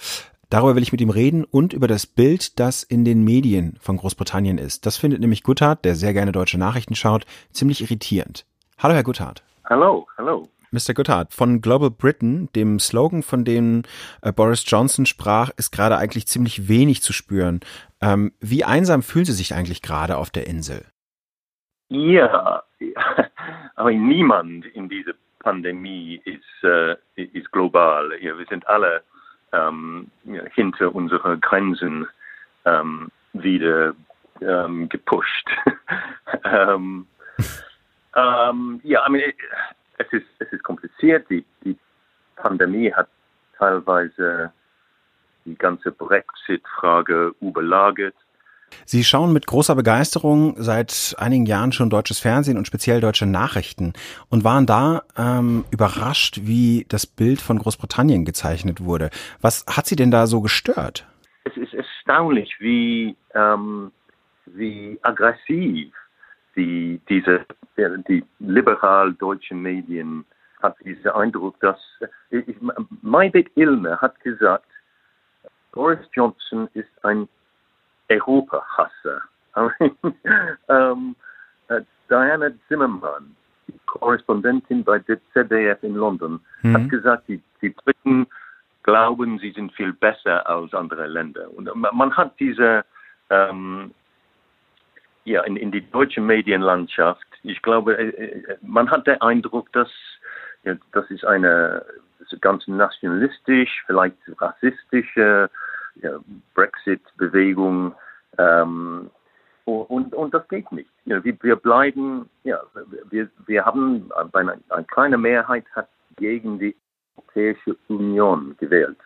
Darüber 0.49 0.75
will 0.75 0.83
ich 0.83 0.93
mit 0.93 1.01
ihm 1.01 1.11
reden 1.11 1.45
und 1.45 1.73
über 1.73 1.87
das 1.87 2.07
Bild, 2.07 2.59
das 2.59 2.83
in 2.83 3.05
den 3.05 3.23
Medien 3.23 3.77
von 3.81 3.97
Großbritannien 3.97 4.59
ist. 4.59 4.85
Das 4.85 4.97
findet 4.97 5.21
nämlich 5.21 5.45
Guttard, 5.45 5.85
der 5.85 5.95
sehr 5.95 6.13
gerne 6.13 6.33
deutsche 6.33 6.59
Nachrichten 6.59 6.97
schaut, 6.97 7.25
ziemlich 7.53 7.81
irritierend. 7.83 8.47
Hallo, 8.79 8.95
Herr 8.95 9.05
Guttard. 9.05 9.45
Hallo, 9.65 10.09
hallo. 10.19 10.49
Mr. 10.73 10.95
Goodhart, 10.95 11.35
von 11.35 11.61
Global 11.61 11.91
Britain, 11.91 12.49
dem 12.55 12.79
Slogan, 12.79 13.23
von 13.23 13.45
dem 13.45 13.83
äh, 14.23 14.33
Boris 14.33 14.65
Johnson 14.67 15.05
sprach, 15.05 15.51
ist 15.57 15.73
gerade 15.73 15.97
eigentlich 15.97 16.29
ziemlich 16.29 16.69
wenig 16.69 17.03
zu 17.03 17.13
spüren. 17.13 17.61
Ähm, 18.01 18.33
wie 18.41 18.65
einsam 18.65 19.03
fühlen 19.03 19.25
Sie 19.25 19.33
sich 19.33 19.55
eigentlich 19.55 19.83
gerade 19.83 20.17
auf 20.17 20.31
der 20.31 20.47
Insel? 20.47 20.85
Ja, 21.89 22.63
aber 23.75 23.91
niemand 23.91 24.65
in 24.67 24.89
dieser 24.89 25.15
Pandemie 25.41 26.21
ist, 26.25 26.65
äh, 26.65 26.97
ist 27.17 27.51
global. 27.51 28.13
Ja, 28.21 28.39
wir 28.39 28.47
sind 28.47 28.67
alle 28.69 29.03
ähm, 29.53 30.09
hinter 30.55 30.95
unsere 30.95 31.37
Grenzen 31.39 32.07
ähm, 32.65 33.11
wieder 33.33 33.95
ähm, 34.41 34.89
gepusht. 34.89 35.49
um, 36.45 37.07
ja, 38.85 39.07
I 39.07 39.11
mean, 39.11 39.33
es 40.01 40.13
ist, 40.13 40.27
es 40.39 40.53
ist 40.53 40.63
kompliziert. 40.63 41.29
Die, 41.31 41.45
die 41.65 41.77
Pandemie 42.37 42.93
hat 42.93 43.09
teilweise 43.59 44.53
die 45.45 45.55
ganze 45.55 45.91
Brexit-Frage 45.91 47.35
überlagert. 47.41 48.15
Sie 48.85 49.03
schauen 49.03 49.33
mit 49.33 49.49
großer 49.49 49.75
Begeisterung 49.75 50.55
seit 50.57 51.17
einigen 51.19 51.45
Jahren 51.45 51.73
schon 51.73 51.91
deutsches 51.91 52.21
Fernsehen 52.21 52.57
und 52.57 52.67
speziell 52.67 53.01
deutsche 53.01 53.27
Nachrichten 53.27 53.95
und 54.29 54.45
waren 54.45 54.65
da 54.65 55.03
ähm, 55.17 55.65
überrascht, 55.73 56.41
wie 56.43 56.87
das 56.89 57.05
Bild 57.05 57.41
von 57.41 57.59
Großbritannien 57.59 58.25
gezeichnet 58.25 58.85
wurde. 58.85 59.11
Was 59.41 59.67
hat 59.67 59.87
Sie 59.87 59.97
denn 59.97 60.13
da 60.13 60.29
so 60.29 60.41
gestört? 60.41 61.05
Es 61.45 61.57
ist 61.57 61.75
erstaunlich, 61.75 62.55
wie, 62.61 63.17
ähm, 63.35 63.91
wie 64.47 64.99
aggressiv 65.03 65.93
die, 66.61 67.01
diese, 67.09 67.47
die 68.09 68.23
liberal 68.39 69.15
deutschen 69.15 69.63
Medien 69.63 70.25
hat 70.63 70.77
diesen 70.85 71.11
Eindruck, 71.11 71.59
dass 71.61 71.79
ich, 72.31 72.57
Maybeth 73.01 73.51
Ilme 73.55 73.99
hat 74.01 74.21
gesagt, 74.21 74.67
Boris 75.73 76.01
Johnson 76.13 76.69
ist 76.75 76.91
ein 77.03 77.29
Europahasser. 78.11 79.23
ähm, 80.69 81.17
äh, 81.69 81.81
Diana 82.11 82.51
Zimmermann, 82.69 83.35
die 83.69 83.79
Korrespondentin 83.87 84.85
bei 84.85 84.99
der 84.99 85.19
ZDF 85.33 85.83
in 85.83 85.95
London, 85.95 86.41
mhm. 86.63 86.75
hat 86.75 86.91
gesagt, 86.91 87.29
die, 87.29 87.41
die 87.63 87.71
Briten 87.71 88.27
glauben, 88.83 89.39
sie 89.39 89.53
sind 89.53 89.73
viel 89.73 89.93
besser 89.93 90.47
als 90.47 90.75
andere 90.75 91.07
Länder. 91.07 91.51
Und 91.57 91.71
man 91.75 92.17
hat 92.17 92.39
diese, 92.39 92.85
ähm, 93.31 93.93
ja, 95.25 95.43
in, 95.43 95.57
in 95.57 95.71
die 95.71 95.89
deutsche 95.91 96.21
Medienlandschaft, 96.21 97.27
ich 97.43 97.63
glaube, 97.63 97.97
äh, 97.97 98.09
äh, 98.09 98.57
man 98.63 98.91
hat 98.91 99.07
den 99.07 99.21
Eindruck, 99.21 99.73
dass 99.73 99.89
ja, 100.65 100.75
das 100.93 101.11
ist 101.11 101.25
eine 101.25 101.85
ganz 102.41 102.67
nationalistisch, 102.69 103.83
vielleicht 103.87 104.17
rassistische 104.39 105.51
ja, 105.97 106.19
Brexit-Bewegung. 106.55 107.95
Ähm, 108.39 109.11
und, 109.65 110.15
und 110.15 110.35
das 110.35 110.47
geht 110.49 110.71
nicht. 110.73 110.91
Ja, 111.05 111.23
wir, 111.25 111.37
wir 111.43 111.57
bleiben, 111.57 112.29
ja, 112.45 112.61
wir, 113.11 113.29
wir 113.47 113.65
haben 113.65 114.11
eine, 114.33 114.59
eine 114.69 114.85
kleine 114.85 115.19
Mehrheit 115.19 115.65
hat 115.75 115.89
gegen 116.17 116.59
die 116.59 116.77
Europäische 117.17 117.77
Union 117.89 118.57
gewählt. 118.59 118.99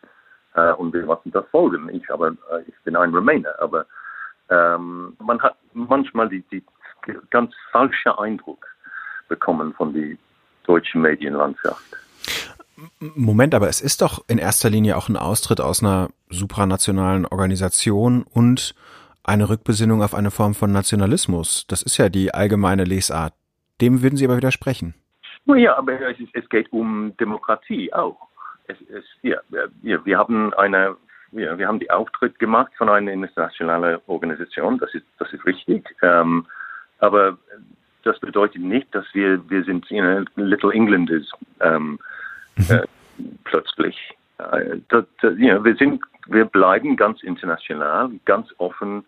Äh, 0.54 0.72
und 0.72 0.92
wir 0.92 1.04
müssen 1.04 1.32
das 1.32 1.46
folgen. 1.50 1.88
Ich, 1.90 2.10
aber, 2.10 2.28
äh, 2.28 2.62
ich 2.66 2.74
bin 2.84 2.96
ein 2.96 3.14
Rumäne, 3.14 3.58
aber 3.60 3.86
ähm, 4.50 5.16
man 5.18 5.40
hat 5.42 5.56
manchmal 5.72 6.28
die, 6.28 6.42
die 6.52 6.62
ganz 7.30 7.52
falsche 7.72 8.18
Eindruck 8.18 8.66
bekommen 9.28 9.72
von 9.74 9.92
der 9.92 10.16
deutschen 10.64 11.02
Medienlandschaft. 11.02 11.96
Moment, 12.98 13.54
aber 13.54 13.68
es 13.68 13.80
ist 13.80 14.02
doch 14.02 14.24
in 14.28 14.38
erster 14.38 14.68
Linie 14.68 14.96
auch 14.96 15.08
ein 15.08 15.16
Austritt 15.16 15.60
aus 15.60 15.82
einer 15.82 16.08
supranationalen 16.28 17.26
Organisation 17.26 18.24
und 18.24 18.74
eine 19.22 19.48
Rückbesinnung 19.48 20.02
auf 20.02 20.14
eine 20.14 20.30
Form 20.30 20.54
von 20.54 20.72
Nationalismus. 20.72 21.66
Das 21.68 21.82
ist 21.82 21.96
ja 21.96 22.08
die 22.08 22.34
allgemeine 22.34 22.84
Lesart. 22.84 23.32
Dem 23.80 24.02
würden 24.02 24.16
Sie 24.16 24.24
aber 24.24 24.36
widersprechen. 24.36 24.94
Ja, 25.46 25.76
aber 25.76 26.00
es, 26.00 26.16
es 26.32 26.48
geht 26.48 26.72
um 26.72 27.16
Demokratie 27.18 27.92
auch. 27.92 28.16
Es, 28.66 28.76
es, 28.88 29.04
ja, 29.22 29.38
wir, 29.82 30.04
wir 30.04 30.18
haben 30.18 30.52
eine, 30.54 30.96
ja, 31.34 31.58
wir 31.58 31.68
haben 31.68 31.80
die 31.80 31.90
Auftritt 31.90 32.38
gemacht 32.38 32.72
von 32.76 32.88
einer 32.88 33.12
internationalen 33.12 34.00
Organisation. 34.06 34.78
Das 34.78 34.94
ist, 34.94 35.06
das 35.18 35.32
ist 35.32 35.44
richtig. 35.44 35.84
Ähm, 36.02 36.46
aber 36.98 37.38
das 38.02 38.18
bedeutet 38.20 38.62
nicht, 38.62 38.94
dass 38.94 39.04
wir, 39.12 39.40
wir 39.50 39.64
sind, 39.64 39.88
you 39.90 40.00
know, 40.00 40.24
Little 40.36 40.72
Englanders. 40.72 41.30
Ähm, 41.60 41.98
Mhm. 42.56 42.70
äh, 42.70 42.86
plötzlich. 43.44 43.96
Äh, 44.38 44.78
das, 44.88 45.04
das, 45.20 45.34
you 45.36 45.50
know, 45.50 45.64
wir 45.64 45.76
sind, 45.76 46.02
wir 46.26 46.44
bleiben 46.44 46.96
ganz 46.96 47.22
international, 47.22 48.10
ganz 48.24 48.48
offen, 48.58 49.04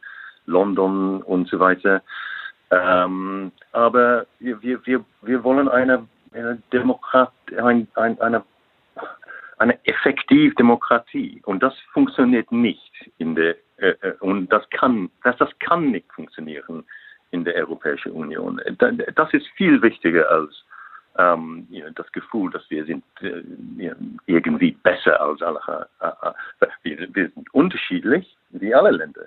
London 0.47 1.23
und 1.23 1.49
so 1.49 1.59
weiter. 1.59 2.03
Ähm, 2.71 3.53
aber 3.73 4.27
wir, 4.39 4.63
wir, 4.63 5.05
wir 5.23 5.45
wollen 5.45 5.69
eine, 5.69 6.07
eine 6.33 6.59
Demokrat, 6.73 7.33
ein, 7.57 7.89
ein, 7.95 8.21
eine, 8.21 8.43
eine 9.59 9.79
effektive 9.87 10.55
Demokratie 10.55 11.41
und 11.45 11.63
das 11.63 11.75
funktioniert 11.93 12.51
nicht 12.53 12.93
in 13.19 13.35
der 13.35 13.57
äh, 13.79 13.95
äh 14.01 14.15
und 14.21 14.53
das 14.53 14.69
kann 14.71 15.11
das, 15.25 15.37
das 15.39 15.51
kann 15.59 15.91
nicht 15.91 16.13
funktionieren 16.13 16.85
in 17.31 17.45
der 17.45 17.55
Europäischen 17.55 18.13
Union. 18.13 18.61
Das 18.79 19.33
ist 19.33 19.47
viel 19.57 19.83
wichtiger 19.83 20.31
als 20.31 20.65
ähm, 21.19 21.67
das 21.95 22.11
Gefühl, 22.13 22.51
dass 22.51 22.63
wir 22.69 22.85
sind 22.85 23.05
äh, 23.21 23.43
irgendwie 24.27 24.73
besser 24.73 25.21
als 25.21 25.43
alle. 25.43 25.89
Äh, 26.01 26.07
äh, 26.07 26.67
wir, 26.83 27.15
wir 27.15 27.31
sind 27.35 27.53
unterschiedlich 27.55 28.37
wie 28.51 28.75
alle 28.75 28.91
Länder. 28.91 29.23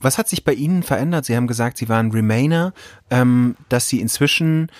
Was 0.00 0.18
hat 0.18 0.28
sich 0.28 0.44
bei 0.44 0.52
Ihnen 0.52 0.82
verändert? 0.82 1.24
Sie 1.24 1.36
haben 1.36 1.46
gesagt, 1.46 1.76
Sie 1.78 1.88
waren 1.88 2.10
Remainer, 2.10 2.72
ähm, 3.10 3.56
dass 3.68 3.88
Sie 3.88 4.00
inzwischen 4.00 4.70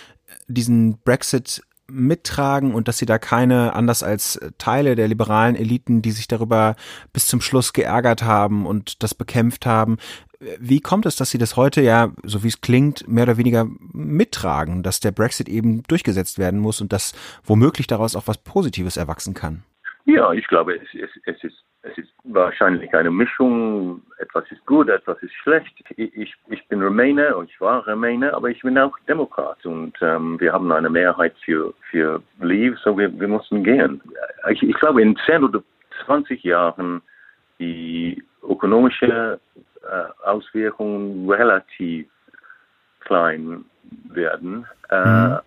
diesen 0.48 0.98
Brexit 1.02 1.62
mittragen 1.90 2.74
und 2.74 2.88
dass 2.88 2.98
sie 2.98 3.06
da 3.06 3.18
keine, 3.18 3.74
anders 3.74 4.02
als 4.02 4.40
Teile 4.58 4.94
der 4.94 5.08
liberalen 5.08 5.56
Eliten, 5.56 6.02
die 6.02 6.12
sich 6.12 6.28
darüber 6.28 6.76
bis 7.12 7.26
zum 7.26 7.40
Schluss 7.40 7.72
geärgert 7.72 8.22
haben 8.22 8.66
und 8.66 9.02
das 9.02 9.14
bekämpft 9.14 9.66
haben, 9.66 9.98
wie 10.58 10.80
kommt 10.80 11.06
es, 11.06 11.16
dass 11.16 11.30
Sie 11.30 11.38
das 11.38 11.56
heute 11.56 11.80
ja, 11.80 12.12
so 12.22 12.42
wie 12.42 12.48
es 12.48 12.60
klingt, 12.60 13.08
mehr 13.08 13.24
oder 13.24 13.36
weniger 13.36 13.66
mittragen, 13.92 14.82
dass 14.82 15.00
der 15.00 15.12
Brexit 15.12 15.48
eben 15.48 15.82
durchgesetzt 15.84 16.38
werden 16.38 16.60
muss 16.60 16.80
und 16.80 16.92
dass 16.92 17.12
womöglich 17.44 17.86
daraus 17.86 18.16
auch 18.16 18.26
was 18.26 18.38
Positives 18.38 18.96
erwachsen 18.96 19.34
kann? 19.34 19.64
Ja, 20.06 20.32
ich 20.32 20.46
glaube, 20.48 20.76
es, 20.76 20.88
es, 20.92 21.10
es, 21.24 21.44
ist, 21.44 21.64
es 21.82 21.96
ist 21.96 22.12
wahrscheinlich 22.24 22.94
eine 22.94 23.10
Mischung. 23.10 24.02
Etwas 24.18 24.44
ist 24.50 24.64
gut, 24.66 24.88
etwas 24.88 25.22
ist 25.22 25.32
schlecht. 25.34 25.72
Ich, 25.96 26.34
ich 26.48 26.68
bin 26.68 26.82
Rumäne 26.82 27.34
und 27.34 27.48
ich 27.48 27.58
war 27.60 27.88
Rumäne, 27.88 28.34
aber 28.34 28.50
ich 28.50 28.60
bin 28.60 28.76
auch 28.76 28.96
Demokrat 29.08 29.64
und 29.64 29.96
ähm, 30.02 30.38
wir 30.40 30.52
haben 30.52 30.70
eine 30.72 30.90
Mehrheit 30.90 31.34
für, 31.42 31.72
für 31.90 32.22
Leave, 32.40 32.76
so 32.84 32.98
wir, 32.98 33.18
wir 33.18 33.28
müssen 33.28 33.64
gehen. 33.64 34.02
Ich, 34.50 34.62
ich 34.62 34.76
glaube, 34.76 35.00
in 35.00 35.16
10 35.24 35.44
oder 35.44 35.62
20 36.04 36.42
Jahren 36.42 37.00
die 37.58 38.22
ökonomische 38.42 39.40
äh, 39.84 40.26
Auswirkungen 40.28 41.30
relativ 41.30 42.08
klein 43.00 43.64
werden. 44.10 44.66
Äh, 44.90 45.28
mhm. 45.28 45.38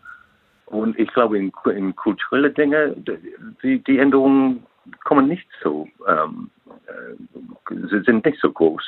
Und 0.68 1.00
ich 1.00 1.12
glaube, 1.14 1.38
in, 1.38 1.52
in 1.76 1.96
kulturelle 1.96 2.52
Dinge, 2.52 2.96
die, 3.64 3.84
die 3.84 4.00
Änderungen 4.00 4.66
kommen 5.04 5.28
nicht 5.28 5.48
so, 5.64 5.88
ähm, 6.08 6.50
äh, 6.88 8.04
sind 8.06 8.26
nicht 8.26 8.40
so 8.42 8.52
groß. 8.52 8.84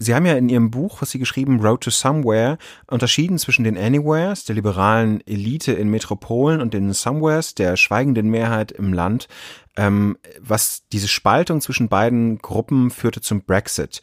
Sie 0.00 0.14
haben 0.14 0.26
ja 0.26 0.34
in 0.34 0.48
Ihrem 0.48 0.70
Buch, 0.70 1.02
was 1.02 1.10
Sie 1.10 1.18
geschrieben, 1.18 1.60
Road 1.60 1.82
to 1.82 1.90
Somewhere, 1.90 2.56
unterschieden 2.86 3.36
zwischen 3.36 3.64
den 3.64 3.76
Anywheres, 3.76 4.44
der 4.44 4.54
liberalen 4.54 5.20
Elite 5.26 5.72
in 5.72 5.90
Metropolen 5.90 6.60
und 6.60 6.72
den 6.72 6.92
Somewheres, 6.92 7.54
der 7.54 7.76
schweigenden 7.76 8.30
Mehrheit 8.30 8.70
im 8.70 8.92
Land. 8.92 9.28
Ähm, 9.76 10.16
was 10.40 10.86
diese 10.92 11.08
Spaltung 11.08 11.60
zwischen 11.60 11.88
beiden 11.88 12.38
Gruppen 12.38 12.90
führte 12.90 13.20
zum 13.20 13.42
Brexit. 13.42 14.00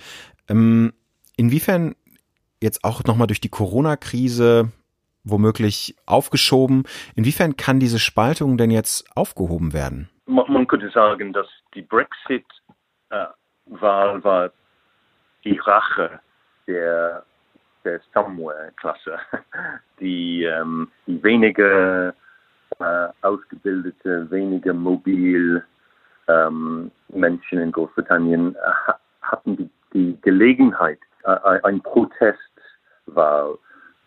Ähm, 0.49 0.93
inwiefern 1.38 1.95
jetzt 2.61 2.83
auch 2.83 3.03
nochmal 3.05 3.27
durch 3.27 3.41
die 3.41 3.49
Corona-Krise 3.49 4.71
womöglich 5.25 5.95
aufgeschoben, 6.05 6.83
inwiefern 7.15 7.57
kann 7.57 7.79
diese 7.79 7.99
Spaltung 7.99 8.57
denn 8.57 8.71
jetzt 8.71 9.05
aufgehoben 9.15 9.73
werden? 9.73 10.09
Man, 10.25 10.67
könnte 10.67 10.89
sagen, 10.89 11.33
dass 11.33 11.47
die 11.73 11.81
Brexit-Wahl 11.83 13.33
war 14.23 14.51
die 15.43 15.57
Rache 15.57 16.19
der, 16.67 17.23
der 17.83 17.99
Somewhere-Klasse, 18.13 19.19
die, 19.99 20.43
ähm, 20.43 20.89
die 21.05 21.21
weniger 21.23 22.13
äh, 22.79 23.07
ausgebildete, 23.21 24.29
weniger 24.31 24.73
mobil 24.73 25.63
ähm, 26.27 26.91
Menschen 27.09 27.59
in 27.59 27.71
Großbritannien 27.71 28.55
äh, 28.55 28.93
hatten 29.21 29.57
die, 29.57 29.69
die 29.93 30.17
Gelegenheit, 30.21 30.99
äh, 31.23 31.59
ein 31.63 31.81
Protestwahl 31.81 33.57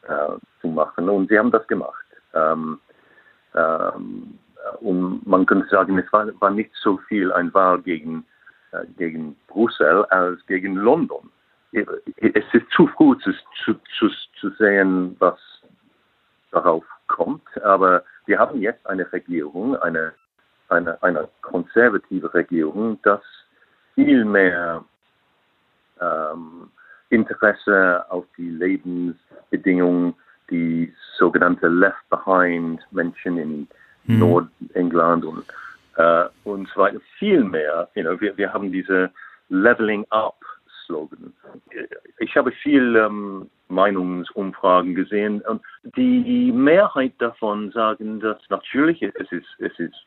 äh, 0.03 0.37
zu 0.61 0.69
machen. 0.69 1.09
Und 1.09 1.29
sie 1.29 1.39
haben 1.39 1.51
das 1.51 1.67
gemacht. 1.67 2.05
Ähm, 2.35 2.79
ähm, 3.55 4.39
und 4.81 5.27
man 5.27 5.47
könnte 5.47 5.69
sagen, 5.69 5.99
es 5.99 6.13
war, 6.13 6.29
war, 6.41 6.51
nicht 6.51 6.71
so 6.75 6.99
viel 7.09 7.33
ein 7.33 7.53
Wahl 7.55 7.81
gegen, 7.81 8.25
äh, 8.73 8.85
gegen 8.97 9.37
Brüssel 9.47 10.05
als 10.07 10.45
gegen 10.47 10.75
London. 10.75 11.31
Es 11.73 12.45
ist 12.53 12.71
zu 12.71 12.87
früh 12.87 13.17
zu, 13.19 13.33
zu, 13.65 14.09
zu, 14.41 14.51
sehen, 14.59 15.17
was 15.19 15.39
darauf 16.51 16.85
kommt, 17.09 17.63
aber 17.63 18.03
wir 18.25 18.39
haben 18.39 18.61
jetzt 18.61 18.87
eine 18.87 19.11
Regierung, 19.13 19.77
eine, 19.77 20.13
eine, 20.71 21.03
eine 21.03 21.29
konservative 21.43 22.33
Regierung, 22.33 22.99
das 23.03 23.21
viel 23.95 24.25
mehr 24.25 24.83
ähm, 26.01 26.71
Interesse 27.11 28.05
auf 28.09 28.25
die 28.37 28.49
Lebensbedingungen, 28.49 30.15
die 30.51 30.93
sogenannte 31.17 31.69
Left 31.69 32.09
Behind 32.11 32.81
Menschen 32.91 33.39
in 33.39 33.69
mhm. 34.05 34.19
Nordengland 34.19 35.25
und, 35.25 35.45
äh, 35.97 36.25
und 36.45 36.69
so 36.69 36.81
weiter. 36.81 37.01
Viel 37.19 37.45
mehr, 37.45 37.89
you 37.95 38.03
know, 38.03 38.21
wir, 38.21 38.37
wir 38.37 38.53
haben 38.53 38.73
diese 38.73 39.11
Leveling 39.49 40.07
Up 40.11 40.37
Wahlslogan. 40.89 41.33
Ich 42.19 42.37
habe 42.37 42.53
viel 42.53 42.97
ähm, 42.97 43.49
Meinungsumfragen 43.69 44.95
gesehen 44.95 45.43
und 45.43 45.63
die 45.97 46.53
Mehrheit 46.53 47.13
davon 47.19 47.71
sagen, 47.73 48.21
dass 48.21 48.39
natürlich 48.49 49.03
es 49.03 49.31
ist 49.31 49.47
es 49.59 49.79
ist 49.79 50.07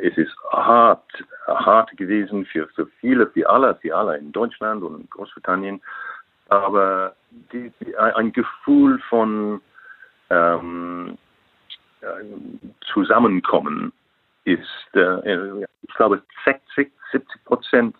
es 0.00 0.16
ist 0.16 0.34
hart 0.50 1.04
hart 1.46 1.96
gewesen 1.96 2.44
für 2.46 2.66
für 2.68 2.86
viele 3.00 3.26
für 3.28 3.48
alle 3.48 3.74
für 3.76 3.94
alle 3.94 4.18
in 4.18 4.32
Deutschland 4.32 4.82
und 4.82 5.10
Großbritannien, 5.10 5.80
aber 6.48 7.14
die, 7.52 7.72
ein 7.96 8.32
Gefühl 8.32 8.98
von 9.08 9.60
ähm, 10.32 11.18
Zusammenkommen 12.92 13.92
ist, 14.44 14.94
äh, 14.94 15.64
ich 15.82 15.94
glaube, 15.94 16.22
60, 16.44 16.90
70 17.12 17.44
Prozent 17.44 17.96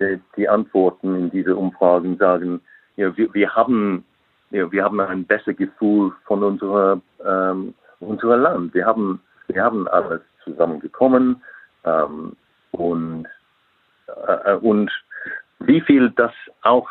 der, 0.00 0.18
die 0.36 0.48
Antworten 0.48 1.14
in 1.14 1.30
diese 1.30 1.54
Umfragen 1.54 2.16
sagen, 2.16 2.60
ja, 2.96 3.16
wir, 3.16 3.32
wir 3.34 3.54
haben 3.54 4.04
ja, 4.50 4.70
wir 4.70 4.84
haben 4.84 5.00
ein 5.00 5.24
besseres 5.24 5.56
Gefühl 5.56 6.12
von 6.24 6.42
unserer 6.42 7.00
ähm, 7.24 7.74
unserer 8.00 8.36
Land. 8.36 8.74
Wir 8.74 8.86
haben 8.86 9.20
wir 9.48 9.62
haben 9.62 9.88
alles 9.88 10.22
zusammengekommen 10.44 11.42
ähm, 11.84 12.36
und 12.72 13.26
äh, 14.26 14.54
und 14.54 14.90
wie 15.60 15.80
viel 15.80 16.10
das 16.10 16.32
auch 16.62 16.88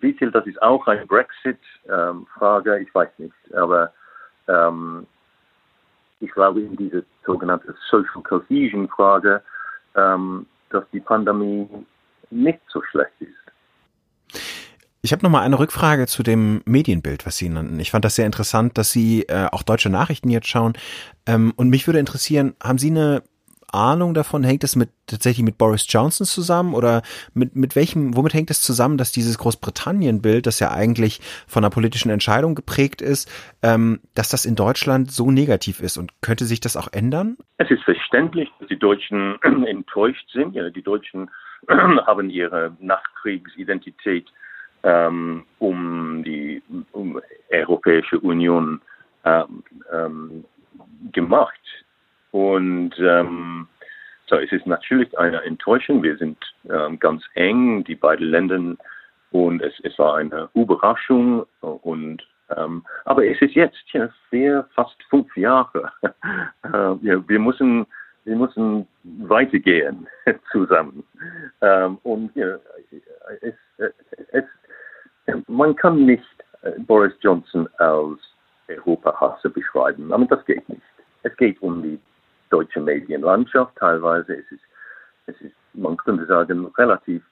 wie 0.00 0.12
viel 0.14 0.30
das 0.30 0.46
ist 0.46 0.60
auch 0.62 0.86
eine 0.86 1.06
Brexit 1.06 1.58
ähm, 1.88 2.26
ich 2.80 2.94
weiß 2.94 3.10
nicht, 3.18 3.54
aber 3.54 3.92
ähm, 4.48 5.06
ich 6.20 6.30
glaube, 6.32 6.60
in 6.60 6.76
diese 6.76 7.04
sogenannte 7.26 7.74
Social 7.90 8.22
Cohesion 8.22 8.88
Frage, 8.88 9.42
ähm, 9.94 10.46
dass 10.70 10.84
die 10.92 11.00
Pandemie 11.00 11.68
nicht 12.30 12.60
so 12.72 12.82
schlecht 12.90 13.12
ist. 13.20 14.40
Ich 15.02 15.12
habe 15.12 15.22
noch 15.22 15.30
mal 15.30 15.42
eine 15.42 15.58
Rückfrage 15.58 16.06
zu 16.06 16.22
dem 16.22 16.62
Medienbild, 16.64 17.26
was 17.26 17.36
Sie 17.36 17.50
nannten. 17.50 17.78
Ich 17.78 17.90
fand 17.90 18.06
das 18.06 18.14
sehr 18.14 18.24
interessant, 18.24 18.78
dass 18.78 18.90
Sie 18.90 19.24
äh, 19.28 19.48
auch 19.52 19.62
deutsche 19.62 19.90
Nachrichten 19.90 20.30
jetzt 20.30 20.48
schauen. 20.48 20.72
Ähm, 21.26 21.52
und 21.56 21.68
mich 21.68 21.86
würde 21.86 21.98
interessieren, 21.98 22.54
haben 22.62 22.78
Sie 22.78 22.90
eine 22.90 23.22
Ahnung 23.74 24.14
davon? 24.14 24.44
Hängt 24.44 24.62
das 24.62 24.76
mit 24.76 24.90
tatsächlich 25.06 25.44
mit 25.44 25.58
Boris 25.58 25.86
Johnson 25.88 26.26
zusammen 26.26 26.74
oder 26.74 27.02
mit 27.34 27.56
mit 27.56 27.76
welchem? 27.76 28.16
Womit 28.16 28.32
hängt 28.34 28.50
es 28.50 28.62
zusammen, 28.62 28.96
dass 28.96 29.12
dieses 29.12 29.36
Großbritannien-Bild, 29.38 30.46
das 30.46 30.60
ja 30.60 30.70
eigentlich 30.70 31.20
von 31.46 31.64
einer 31.64 31.70
politischen 31.70 32.10
Entscheidung 32.10 32.54
geprägt 32.54 33.02
ist, 33.02 33.30
ähm, 33.62 34.00
dass 34.14 34.30
das 34.30 34.46
in 34.46 34.54
Deutschland 34.54 35.10
so 35.10 35.30
negativ 35.30 35.80
ist 35.80 35.98
und 35.98 36.12
könnte 36.22 36.44
sich 36.44 36.60
das 36.60 36.76
auch 36.76 36.88
ändern? 36.92 37.36
Es 37.58 37.70
ist 37.70 37.82
verständlich, 37.82 38.48
dass 38.60 38.68
die 38.68 38.78
Deutschen 38.78 39.40
enttäuscht 39.66 40.30
sind. 40.32 40.54
Ja, 40.54 40.70
die 40.70 40.82
Deutschen 40.82 41.30
haben 41.68 42.30
ihre 42.30 42.76
Nachkriegsidentität 42.80 44.26
ähm, 44.84 45.44
um 45.58 46.22
die 46.24 46.62
um 46.92 47.20
Europäische 47.50 48.20
Union 48.20 48.80
ähm, 49.24 49.64
ähm, 49.92 50.44
gemacht 51.12 51.58
und 52.34 52.98
ähm, 52.98 53.68
so, 54.26 54.34
es 54.34 54.50
ist 54.50 54.66
natürlich 54.66 55.16
eine 55.16 55.40
Enttäuschung. 55.44 56.02
Wir 56.02 56.16
sind 56.16 56.36
ähm, 56.68 56.98
ganz 56.98 57.22
eng, 57.34 57.84
die 57.84 57.94
beiden 57.94 58.26
Länder, 58.26 58.58
und 59.30 59.62
es, 59.62 59.72
es 59.84 59.96
war 60.00 60.16
eine 60.16 60.48
Überraschung. 60.54 61.46
Und 61.60 62.26
ähm, 62.56 62.84
aber 63.04 63.24
es 63.24 63.40
ist 63.40 63.54
jetzt 63.54 63.84
ja, 63.92 64.08
vier, 64.30 64.68
fast 64.74 64.96
fünf 65.08 65.36
Jahre. 65.36 65.92
äh, 66.02 66.96
ja, 67.02 67.28
wir 67.28 67.38
müssen 67.38 67.86
wir 68.24 68.34
müssen 68.34 68.88
weitergehen 69.04 70.08
zusammen. 70.50 71.04
Ähm, 71.60 71.98
und 72.02 72.34
ja, 72.34 72.58
es, 73.42 73.54
es, 74.32 74.44
man 75.46 75.76
kann 75.76 76.04
nicht 76.04 76.24
äh, 76.62 76.72
Boris 76.80 77.14
Johnson 77.20 77.68
als 77.78 78.18
Europahasser 78.66 79.50
beschreiben. 79.50 80.12
Aber 80.12 80.24
das 80.24 80.44
geht 80.46 80.68
nicht. 80.68 80.82
Es 81.22 81.36
geht 81.36 81.62
um 81.62 81.80
die 81.80 82.00
deutsche 82.54 82.80
Medienlandschaft 82.80 83.74
teilweise. 83.76 84.36
Es 84.36 84.52
ist, 84.52 84.62
es 85.26 85.40
ist, 85.40 85.56
man 85.72 85.96
könnte 85.96 86.24
sagen, 86.26 86.66
relativ, 86.78 87.22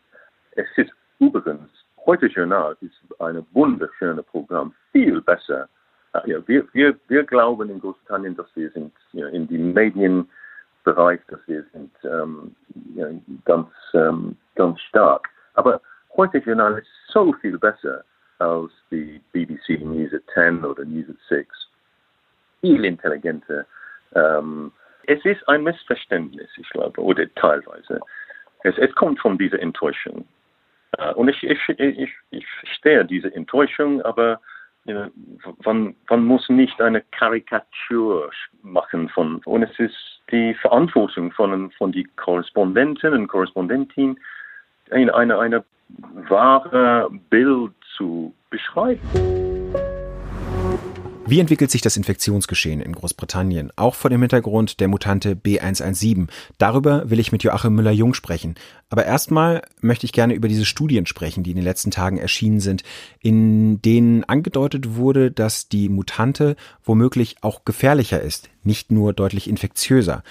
es 0.57 0.67
ist 0.77 0.91
übrigens, 1.21 1.71
heute 2.05 2.27
Journal 2.27 2.77
ist 2.81 3.21
ein 3.21 3.47
wunderschönes 3.53 4.25
Programm, 4.27 4.75
viel 4.91 5.21
besser. 5.21 5.69
Uh, 6.15 6.21
ja, 6.27 6.49
wir, 6.49 6.67
wir, 6.73 6.95
wir 7.09 7.23
glauben 7.23 7.71
in 7.71 7.81
Großbritannien, 7.81 8.37
dass 8.37 8.49
wir 8.55 8.71
sind 8.71 8.93
ja, 9.13 9.29
in 9.29 9.47
dem 9.47 9.73
Medienbereich, 9.73 11.21
dass 11.29 11.41
wir 11.47 11.65
sind 11.73 11.93
ähm, 12.03 12.55
ja, 12.97 13.07
ganz, 13.45 13.69
ähm, 13.95 14.37
ganz 14.57 14.81
stark. 14.81 15.29
Aber 15.55 15.81
heute 16.17 16.39
Journal 16.39 16.79
ist 16.79 16.89
so 17.09 17.33
viel 17.35 17.59
besser 17.59 18.05
als 18.41 18.73
die 18.91 19.23
BBC 19.33 19.81
News 19.81 20.13
at 20.13 20.23
10 20.35 20.65
oder 20.65 20.85
News 20.85 21.09
at 21.09 21.17
6. 21.29 21.49
Viel 22.61 22.85
intelligenter. 22.85 23.65
Ähm, 24.15 24.73
es 25.07 25.25
ist 25.25 25.47
ein 25.49 25.63
Missverständnis, 25.63 26.51
ich 26.57 26.69
glaube, 26.71 27.01
oder 27.01 27.33
teilweise. 27.35 28.01
Es, 28.65 28.77
es 28.79 28.95
kommt 28.95 29.21
von 29.21 29.39
dieser 29.39 29.61
Enttäuschung. 29.61 30.27
Uh, 30.99 31.15
und 31.15 31.29
ich, 31.29 31.43
ich, 31.43 31.69
ich, 31.69 32.11
ich 32.31 32.47
verstehe 32.61 33.05
diese 33.07 33.35
Enttäuschung, 33.35 34.03
aber 34.03 34.41
know, 34.85 35.09
man, 35.65 35.95
man 36.09 36.25
muss 36.25 36.49
nicht 36.49 36.81
eine 36.81 37.03
Karikatur 37.13 38.31
machen 38.63 39.09
von, 39.09 39.41
und 39.45 39.63
es 39.63 39.79
ist 39.79 40.21
die 40.31 40.55
Verantwortung 40.55 41.33
von, 41.33 41.71
von 41.73 41.93
die 41.93 42.05
Korrespondenten 42.17 43.13
und 43.15 43.29
Korrespondentin, 43.29 44.19
eine, 44.91 45.39
eine 45.39 45.65
wahre 46.29 47.11
Bild 47.31 47.73
zu 47.97 48.35
beschreiben. 48.51 49.52
Wie 51.25 51.39
entwickelt 51.39 51.71
sich 51.71 51.81
das 51.81 51.97
Infektionsgeschehen 51.97 52.81
in 52.81 52.93
Großbritannien, 52.93 53.71
auch 53.77 53.95
vor 53.95 54.11
dem 54.11 54.21
Hintergrund 54.21 54.81
der 54.81 54.89
Mutante 54.89 55.35
B117? 55.35 56.29
Darüber 56.59 57.09
will 57.09 57.21
ich 57.21 57.31
mit 57.31 57.45
Joachim 57.45 57.75
Müller-Jung 57.75 58.13
sprechen. 58.13 58.57
Aber 58.91 59.07
erstmal 59.07 59.63
möchte 59.81 60.05
ich 60.05 60.13
gerne 60.13 60.35
über 60.35 60.49
diese 60.49 60.65
Studien 60.65 61.07
sprechen, 61.07 61.45
die 61.45 61.51
in 61.51 61.57
den 61.57 61.65
letzten 61.65 61.93
Tagen 61.93 62.19
erschienen 62.19 62.61
sind, 62.61 62.83
in 63.21 63.81
denen 63.81 64.25
angedeutet 64.25 64.97
wurde, 64.97 65.31
dass 65.31 65.69
die 65.69 65.89
Mutante 65.89 66.57
womöglich 66.85 67.37
auch 67.41 67.65
gefährlicher 67.65 68.21
ist, 68.21 68.51
nicht 68.65 68.91
nur 68.91 69.13
deutlich 69.13 69.49
infektiöser. 69.49 70.25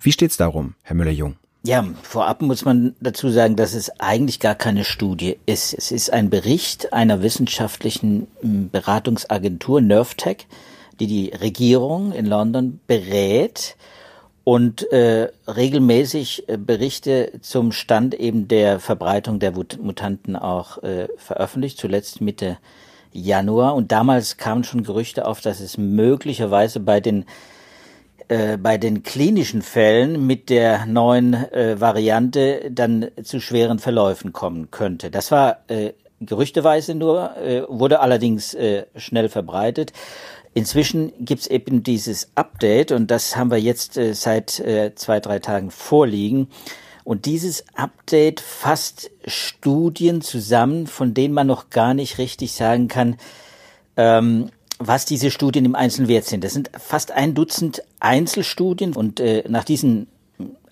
Wie 0.00 0.12
steht's 0.12 0.38
darum, 0.38 0.74
Herr 0.82 0.96
Müller-Jung? 0.96 1.36
Ja, 1.64 1.84
vorab 2.02 2.40
muss 2.40 2.64
man 2.64 2.94
dazu 3.00 3.30
sagen, 3.30 3.56
dass 3.56 3.74
es 3.74 3.90
eigentlich 4.00 4.38
gar 4.38 4.54
keine 4.54 4.84
Studie 4.84 5.38
ist. 5.44 5.74
Es 5.74 5.90
ist 5.90 6.12
ein 6.12 6.30
Bericht 6.30 6.92
einer 6.92 7.20
wissenschaftlichen 7.20 8.28
hm, 8.40 8.70
Beratungsagentur, 8.70 9.80
NervTech, 9.80 10.46
die 11.00 11.06
die 11.06 11.28
Regierung 11.28 12.12
in 12.12 12.26
London 12.26 12.80
berät 12.86 13.76
und 14.44 14.90
äh, 14.92 15.30
regelmäßig 15.46 16.48
äh, 16.48 16.56
Berichte 16.56 17.32
zum 17.42 17.72
Stand 17.72 18.14
eben 18.14 18.48
der 18.48 18.80
Verbreitung 18.80 19.40
der 19.40 19.52
Mutanten 19.52 20.36
auch 20.36 20.82
äh, 20.82 21.08
veröffentlicht, 21.18 21.78
zuletzt 21.78 22.20
Mitte 22.20 22.56
Januar. 23.12 23.74
Und 23.74 23.92
damals 23.92 24.36
kamen 24.36 24.64
schon 24.64 24.84
Gerüchte 24.84 25.26
auf, 25.26 25.40
dass 25.40 25.60
es 25.60 25.76
möglicherweise 25.76 26.80
bei 26.80 27.00
den 27.00 27.26
äh, 28.28 28.58
bei 28.58 28.76
den 28.76 29.02
klinischen 29.02 29.62
Fällen 29.62 30.26
mit 30.26 30.50
der 30.50 30.84
neuen 30.86 31.32
äh, 31.32 31.80
Variante 31.80 32.70
dann 32.70 33.08
zu 33.22 33.40
schweren 33.40 33.78
Verläufen 33.78 34.32
kommen 34.32 34.70
könnte. 34.70 35.10
Das 35.10 35.30
war 35.30 35.58
äh, 35.68 35.94
gerüchteweise 36.20 36.94
nur, 36.94 37.36
äh, 37.38 37.62
wurde 37.68 38.00
allerdings 38.00 38.52
äh, 38.52 38.84
schnell 38.96 39.28
verbreitet. 39.30 39.92
Inzwischen 40.52 41.12
gibt's 41.24 41.46
eben 41.46 41.82
dieses 41.82 42.30
Update 42.34 42.92
und 42.92 43.10
das 43.10 43.36
haben 43.36 43.50
wir 43.50 43.60
jetzt 43.60 43.94
seit 44.12 44.50
zwei, 44.50 45.20
drei 45.20 45.38
Tagen 45.38 45.70
vorliegen. 45.70 46.48
Und 47.04 47.26
dieses 47.26 47.64
Update 47.74 48.40
fasst 48.40 49.10
Studien 49.26 50.20
zusammen, 50.20 50.86
von 50.86 51.14
denen 51.14 51.32
man 51.32 51.46
noch 51.46 51.70
gar 51.70 51.94
nicht 51.94 52.18
richtig 52.18 52.52
sagen 52.52 52.88
kann, 52.88 53.16
ähm, 53.96 54.50
was 54.78 55.04
diese 55.04 55.30
Studien 55.30 55.64
im 55.64 55.74
Einzelnen 55.74 56.08
wert 56.08 56.24
sind. 56.24 56.44
Das 56.44 56.52
sind 56.54 56.70
fast 56.78 57.12
ein 57.12 57.34
Dutzend 57.34 57.82
Einzelstudien 58.00 58.94
und 58.94 59.20
äh, 59.20 59.44
nach 59.48 59.64
diesen 59.64 60.06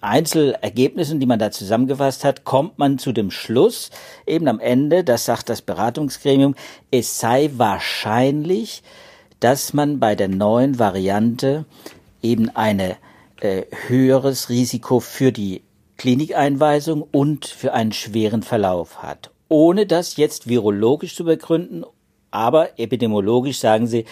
Einzelergebnissen, 0.01 1.19
die 1.19 1.27
man 1.27 1.39
da 1.39 1.51
zusammengefasst 1.51 2.25
hat, 2.25 2.45
kommt 2.45 2.79
man 2.79 2.99
zu 2.99 3.13
dem 3.13 3.31
Schluss, 3.31 3.91
eben 4.27 4.47
am 4.47 4.61
Ende, 4.61 5.03
das 5.03 5.25
sagt 5.25 5.49
das 5.49 5.63
Beratungsgremium, 5.63 6.55
es 6.91 7.19
sei 7.19 7.51
wahrscheinlich, 7.57 8.83
dass 9.41 9.73
man 9.73 9.99
bei 9.99 10.15
der 10.15 10.29
neuen 10.29 10.79
Variante 10.79 11.65
eben 12.23 12.55
eine 12.55 12.97
äh, 13.41 13.63
höheres 13.89 14.49
Risiko 14.49 15.01
für 15.01 15.33
die 15.33 15.63
Klinikeinweisung 15.99 17.03
und 17.03 17.47
für 17.47 17.73
einen 17.73 17.93
schweren 17.93 18.43
Verlauf 18.43 19.03
hat. 19.03 19.31
Ohne 19.49 19.87
das 19.87 20.17
jetzt 20.17 20.49
virologisch 20.49 21.15
zu 21.15 21.25
begründen 21.25 21.85
aber 22.31 22.79
epidemiologisch 22.79 23.59
sagen 23.59 23.87
sie, 23.87 24.05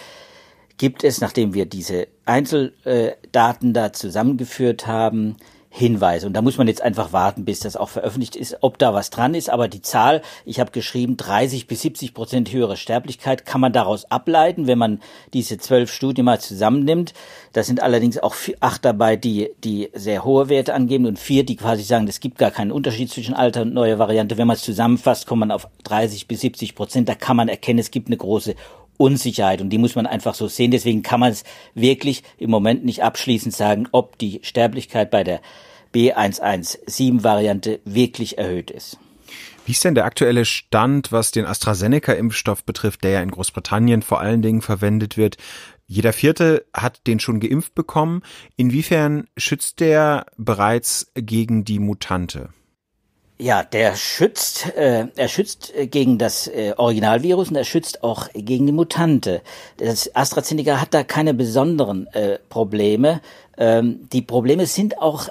gibt 0.77 1.03
es, 1.03 1.21
nachdem 1.21 1.53
wir 1.53 1.65
diese 1.65 2.07
Einzeldaten 2.25 3.73
da 3.73 3.93
zusammengeführt 3.93 4.87
haben, 4.87 5.37
Hinweise. 5.77 6.25
Und 6.25 6.33
da 6.33 6.41
muss 6.41 6.57
man 6.57 6.69
jetzt 6.69 6.81
einfach 6.81 7.11
warten, 7.11 7.43
bis 7.43 7.59
das 7.59 7.75
auch 7.75 7.89
veröffentlicht 7.89 8.37
ist, 8.37 8.59
ob 8.61 8.77
da 8.77 8.93
was 8.93 9.09
dran 9.09 9.33
ist. 9.33 9.49
Aber 9.49 9.67
die 9.67 9.81
Zahl, 9.81 10.21
ich 10.45 10.61
habe 10.61 10.71
geschrieben, 10.71 11.17
30 11.17 11.67
bis 11.67 11.81
70 11.81 12.13
Prozent 12.13 12.53
höhere 12.53 12.77
Sterblichkeit 12.77 13.45
kann 13.45 13.59
man 13.59 13.73
daraus 13.73 14.09
ableiten, 14.09 14.67
wenn 14.67 14.77
man 14.77 15.01
diese 15.33 15.57
zwölf 15.57 15.91
Studien 15.91 16.23
mal 16.23 16.39
zusammennimmt. 16.39 17.13
Da 17.51 17.61
sind 17.63 17.83
allerdings 17.83 18.17
auch 18.17 18.35
acht 18.61 18.85
dabei, 18.85 19.17
die, 19.17 19.49
die 19.65 19.89
sehr 19.93 20.23
hohe 20.23 20.47
Werte 20.47 20.73
angeben 20.73 21.07
und 21.07 21.19
vier, 21.19 21.45
die 21.45 21.57
quasi 21.57 21.83
sagen, 21.83 22.07
es 22.07 22.21
gibt 22.21 22.37
gar 22.37 22.51
keinen 22.51 22.71
Unterschied 22.71 23.11
zwischen 23.11 23.33
alter 23.33 23.63
und 23.63 23.73
neuer 23.73 23.99
Variante. 23.99 24.37
Wenn 24.37 24.47
man 24.47 24.55
es 24.55 24.63
zusammenfasst, 24.63 25.27
kommt 25.27 25.41
man 25.41 25.51
auf 25.51 25.67
30 25.83 26.29
bis 26.29 26.39
70 26.39 26.75
Prozent. 26.75 27.09
Da 27.09 27.15
kann 27.15 27.35
man 27.35 27.49
erkennen, 27.49 27.79
es 27.79 27.91
gibt 27.91 28.07
eine 28.07 28.17
große 28.17 28.55
Unsicherheit 28.97 29.61
und 29.61 29.69
die 29.69 29.77
muss 29.77 29.95
man 29.95 30.07
einfach 30.07 30.35
so 30.35 30.47
sehen. 30.47 30.71
Deswegen 30.71 31.03
kann 31.03 31.19
man 31.19 31.31
es 31.31 31.43
wirklich 31.73 32.23
im 32.37 32.49
Moment 32.49 32.85
nicht 32.85 33.03
abschließend 33.03 33.53
sagen, 33.53 33.87
ob 33.91 34.17
die 34.17 34.39
Sterblichkeit 34.43 35.11
bei 35.11 35.23
der 35.23 35.41
B117-Variante 35.93 37.79
wirklich 37.85 38.37
erhöht 38.37 38.71
ist. 38.71 38.97
Wie 39.65 39.71
ist 39.71 39.83
denn 39.83 39.95
der 39.95 40.05
aktuelle 40.05 40.45
Stand, 40.45 41.11
was 41.11 41.31
den 41.31 41.45
AstraZeneca-Impfstoff 41.45 42.63
betrifft, 42.63 43.03
der 43.03 43.11
ja 43.11 43.21
in 43.21 43.31
Großbritannien 43.31 44.03
vor 44.03 44.19
allen 44.19 44.43
Dingen 44.43 44.61
verwendet 44.61 45.17
wird? 45.17 45.37
Jeder 45.87 46.13
Vierte 46.13 46.65
hat 46.73 47.07
den 47.07 47.19
schon 47.19 47.39
geimpft 47.39 47.73
bekommen. 47.73 48.21
Inwiefern 48.57 49.27
schützt 49.37 49.79
der 49.79 50.27
bereits 50.37 51.11
gegen 51.15 51.65
die 51.65 51.79
Mutante? 51.79 52.49
Ja, 53.37 53.63
der 53.63 53.97
schützt, 53.97 54.77
äh, 54.77 55.07
er 55.13 55.27
schützt 55.27 55.73
gegen 55.91 56.17
das 56.17 56.47
äh, 56.47 56.73
Originalvirus 56.77 57.49
und 57.49 57.57
er 57.57 57.65
schützt 57.65 58.01
auch 58.01 58.29
gegen 58.33 58.65
die 58.65 58.71
Mutante. 58.71 59.41
Das 59.75 60.15
AstraZeneca 60.15 60.79
hat 60.79 60.93
da 60.93 61.03
keine 61.03 61.33
besonderen 61.33 62.07
äh, 62.13 62.39
Probleme. 62.47 63.19
Ähm, 63.57 64.07
die 64.13 64.21
Probleme 64.21 64.65
sind 64.67 64.99
auch 64.99 65.27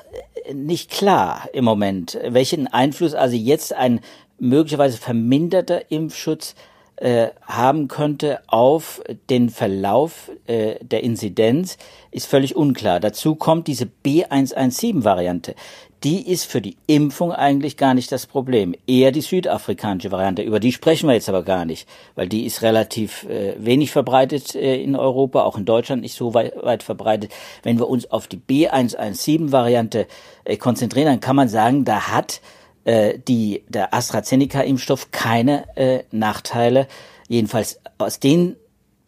nicht 0.53 0.90
klar 0.90 1.49
im 1.55 1.64
Moment, 1.64 2.19
welchen 2.23 2.67
Einfluss 2.67 3.14
also 3.14 3.37
jetzt 3.37 3.73
ein 3.73 4.01
möglicherweise 4.38 4.99
verminderter 4.99 5.90
Impfschutz 5.90 6.55
äh, 6.97 7.29
haben 7.43 7.88
könnte 7.88 8.40
auf 8.47 9.03
den 9.31 9.49
Verlauf 9.49 10.31
äh, 10.47 10.77
der 10.81 11.03
Inzidenz, 11.03 11.79
ist 12.11 12.27
völlig 12.27 12.55
unklar. 12.55 13.01
Dazu 13.01 13.35
kommt 13.35 13.67
diese 13.67 13.88
B117-Variante 14.05 15.55
die 16.02 16.30
ist 16.30 16.44
für 16.44 16.61
die 16.61 16.76
Impfung 16.87 17.33
eigentlich 17.33 17.76
gar 17.76 17.94
nicht 17.94 18.11
das 18.12 18.26
Problem. 18.26 18.74
Eher 18.87 19.12
die 19.12 19.20
südafrikanische 19.20 20.11
Variante. 20.11 20.42
Über 20.42 20.61
die 20.61 20.72
sprechen 20.72 21.09
wir 21.09 21.14
jetzt 21.14 21.28
aber 21.28 21.42
gar 21.42 21.64
nicht, 21.64 21.88
weil 22.14 22.28
die 22.28 22.44
ist 22.44 22.62
relativ 22.62 23.24
äh, 23.24 23.54
wenig 23.59 23.90
verbreitet 23.90 24.54
äh, 24.54 24.83
in 24.83 24.96
Europa, 24.96 25.42
auch 25.42 25.57
in 25.57 25.64
Deutschland 25.64 26.02
nicht 26.02 26.14
so 26.14 26.35
weit, 26.35 26.54
weit 26.62 26.83
verbreitet. 26.83 27.33
Wenn 27.62 27.78
wir 27.78 27.88
uns 27.88 28.11
auf 28.11 28.26
die 28.26 28.38
B117-Variante 28.38 30.07
äh, 30.44 30.57
konzentrieren, 30.57 31.07
dann 31.07 31.20
kann 31.20 31.37
man 31.37 31.48
sagen, 31.48 31.85
da 31.85 32.09
hat 32.09 32.40
äh, 32.85 33.18
die, 33.18 33.64
der 33.68 33.94
AstraZeneca-Impfstoff 33.94 35.11
keine 35.11 35.76
äh, 35.76 36.04
Nachteile. 36.11 36.87
Jedenfalls 37.28 37.80
aus 37.98 38.20
den 38.20 38.57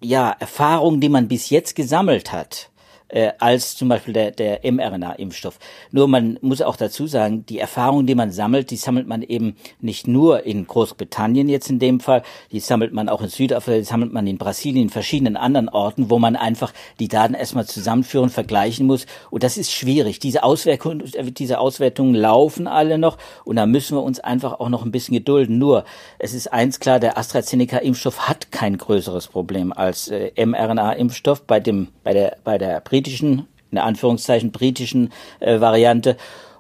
ja, 0.01 0.35
Erfahrungen, 0.38 1.01
die 1.01 1.09
man 1.09 1.29
bis 1.29 1.51
jetzt 1.51 1.75
gesammelt 1.75 2.33
hat, 2.33 2.70
äh, 3.09 3.33
als 3.38 3.77
zum 3.77 3.88
Beispiel 3.88 4.14
der, 4.14 4.31
der 4.31 4.61
mRNA-Impfstoff. 4.64 5.59
Nur 5.92 6.09
man 6.09 6.38
muss 6.40 6.62
auch 6.62 6.77
dazu 6.77 7.07
sagen, 7.07 7.47
die 7.47 7.59
Erfahrungen, 7.59 8.07
die 8.07 8.14
man 8.14 8.33
sammelt, 8.33 8.71
die 8.71 8.77
sammelt 8.77 9.07
man 9.07 9.23
eben 9.23 9.57
nicht 9.81 10.09
nur 10.09 10.45
in 10.45 10.66
Großbritannien 10.66 11.49
jetzt 11.49 11.71
in 11.71 11.79
dem 11.79 12.01
Fall, 12.01 12.23
die 12.53 12.61
sammelt 12.61 12.92
man 12.92 13.09
auch 13.09 13.23
in 13.23 13.29
Südafrika, 13.29 13.79
die 13.79 13.85
sammelt 13.85 14.12
man 14.12 14.27
in 14.27 14.38
Brasilien, 14.38 14.85
in 14.85 14.90
verschiedenen 14.90 15.37
anderen 15.37 15.69
Orten, 15.69 16.11
wo 16.11 16.19
man 16.19 16.37
einfach 16.37 16.73
die 16.99 17.09
Daten 17.09 17.35
erstmal 17.35 17.66
zusammenführen, 17.66 18.31
vergleichen 18.31 18.87
muss. 18.87 19.07
Und 19.31 19.42
das 19.42 19.57
ist 19.57 19.73
schwierig. 19.73 20.19
Diese 20.19 20.42
Auswirkungen, 20.42 21.05
diese 21.38 21.59
Auswertungen 21.59 22.14
laufen 22.14 22.66
alle 22.66 22.99
noch 22.99 23.19
und 23.45 23.57
da 23.57 23.66
müssen 23.66 23.97
wir 23.97 24.03
uns 24.03 24.21
einfach 24.21 24.59
auch 24.61 24.69
noch 24.69 24.85
ein 24.85 24.92
bisschen 24.92 25.14
gedulden. 25.14 25.59
Nur, 25.59 25.85
es 26.19 26.35
ist 26.35 26.53
eins 26.53 26.81
klar, 26.81 27.01
der 27.01 27.19
AstraZeneca-Impfstoff 27.19 28.29
hat 28.29 28.51
kein 28.51 28.79
größeres 28.79 29.29
Problem 29.29 29.73
als 29.73 30.09
äh, 30.09 30.33
mRNA-Impfstoff 30.37 31.42
bei 31.47 31.61
dem, 31.61 31.88
bei 32.03 32.12
der, 32.12 32.38
bei 32.45 32.59
der 32.59 32.81
britischen, 32.97 33.47
in 33.71 33.79
Anführungszeichen 33.79 34.53
britischen 34.53 35.11
äh, 35.41 35.61
Variante. 35.61 36.17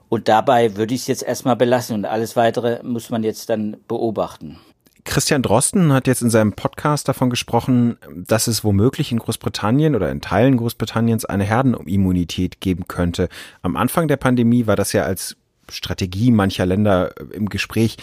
Und 0.08 0.28
dabei 0.28 0.76
würde 0.76 0.94
ich 0.94 1.02
es 1.02 1.06
jetzt 1.06 1.22
erstmal 1.22 1.56
belassen 1.56 1.96
und 1.96 2.04
alles 2.04 2.36
weitere 2.36 2.82
muss 2.82 3.10
man 3.10 3.24
jetzt 3.24 3.48
dann 3.48 3.78
beobachten. 3.88 4.58
Christian 5.04 5.42
Drosten 5.42 5.92
hat 5.92 6.08
jetzt 6.08 6.22
in 6.22 6.30
seinem 6.30 6.52
Podcast 6.52 7.08
davon 7.08 7.30
gesprochen, 7.30 7.96
dass 8.14 8.48
es 8.48 8.64
womöglich 8.64 9.12
in 9.12 9.18
Großbritannien 9.18 9.94
oder 9.94 10.10
in 10.10 10.20
Teilen 10.20 10.56
Großbritanniens 10.56 11.24
eine 11.24 11.44
Herdenimmunität 11.44 12.60
geben 12.60 12.86
könnte. 12.88 13.28
Am 13.62 13.76
Anfang 13.76 14.08
der 14.08 14.16
Pandemie 14.16 14.66
war 14.66 14.76
das 14.76 14.92
ja 14.92 15.04
als 15.04 15.36
Strategie 15.70 16.32
mancher 16.32 16.66
Länder 16.66 17.14
im 17.32 17.48
Gespräch. 17.48 17.96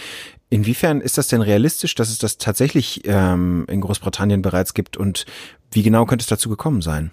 Inwiefern 0.49 1.01
ist 1.01 1.17
das 1.17 1.27
denn 1.27 1.41
realistisch, 1.41 1.93
dass 1.95 2.09
es 2.09 2.17
das 2.17 2.37
tatsächlich 2.37 3.01
ähm, 3.05 3.65
in 3.69 3.81
Großbritannien 3.81 4.41
bereits 4.41 4.73
gibt 4.73 4.97
und 4.97 5.25
wie 5.71 5.83
genau 5.83 6.05
könnte 6.05 6.23
es 6.23 6.27
dazu 6.27 6.49
gekommen 6.49 6.81
sein? 6.81 7.11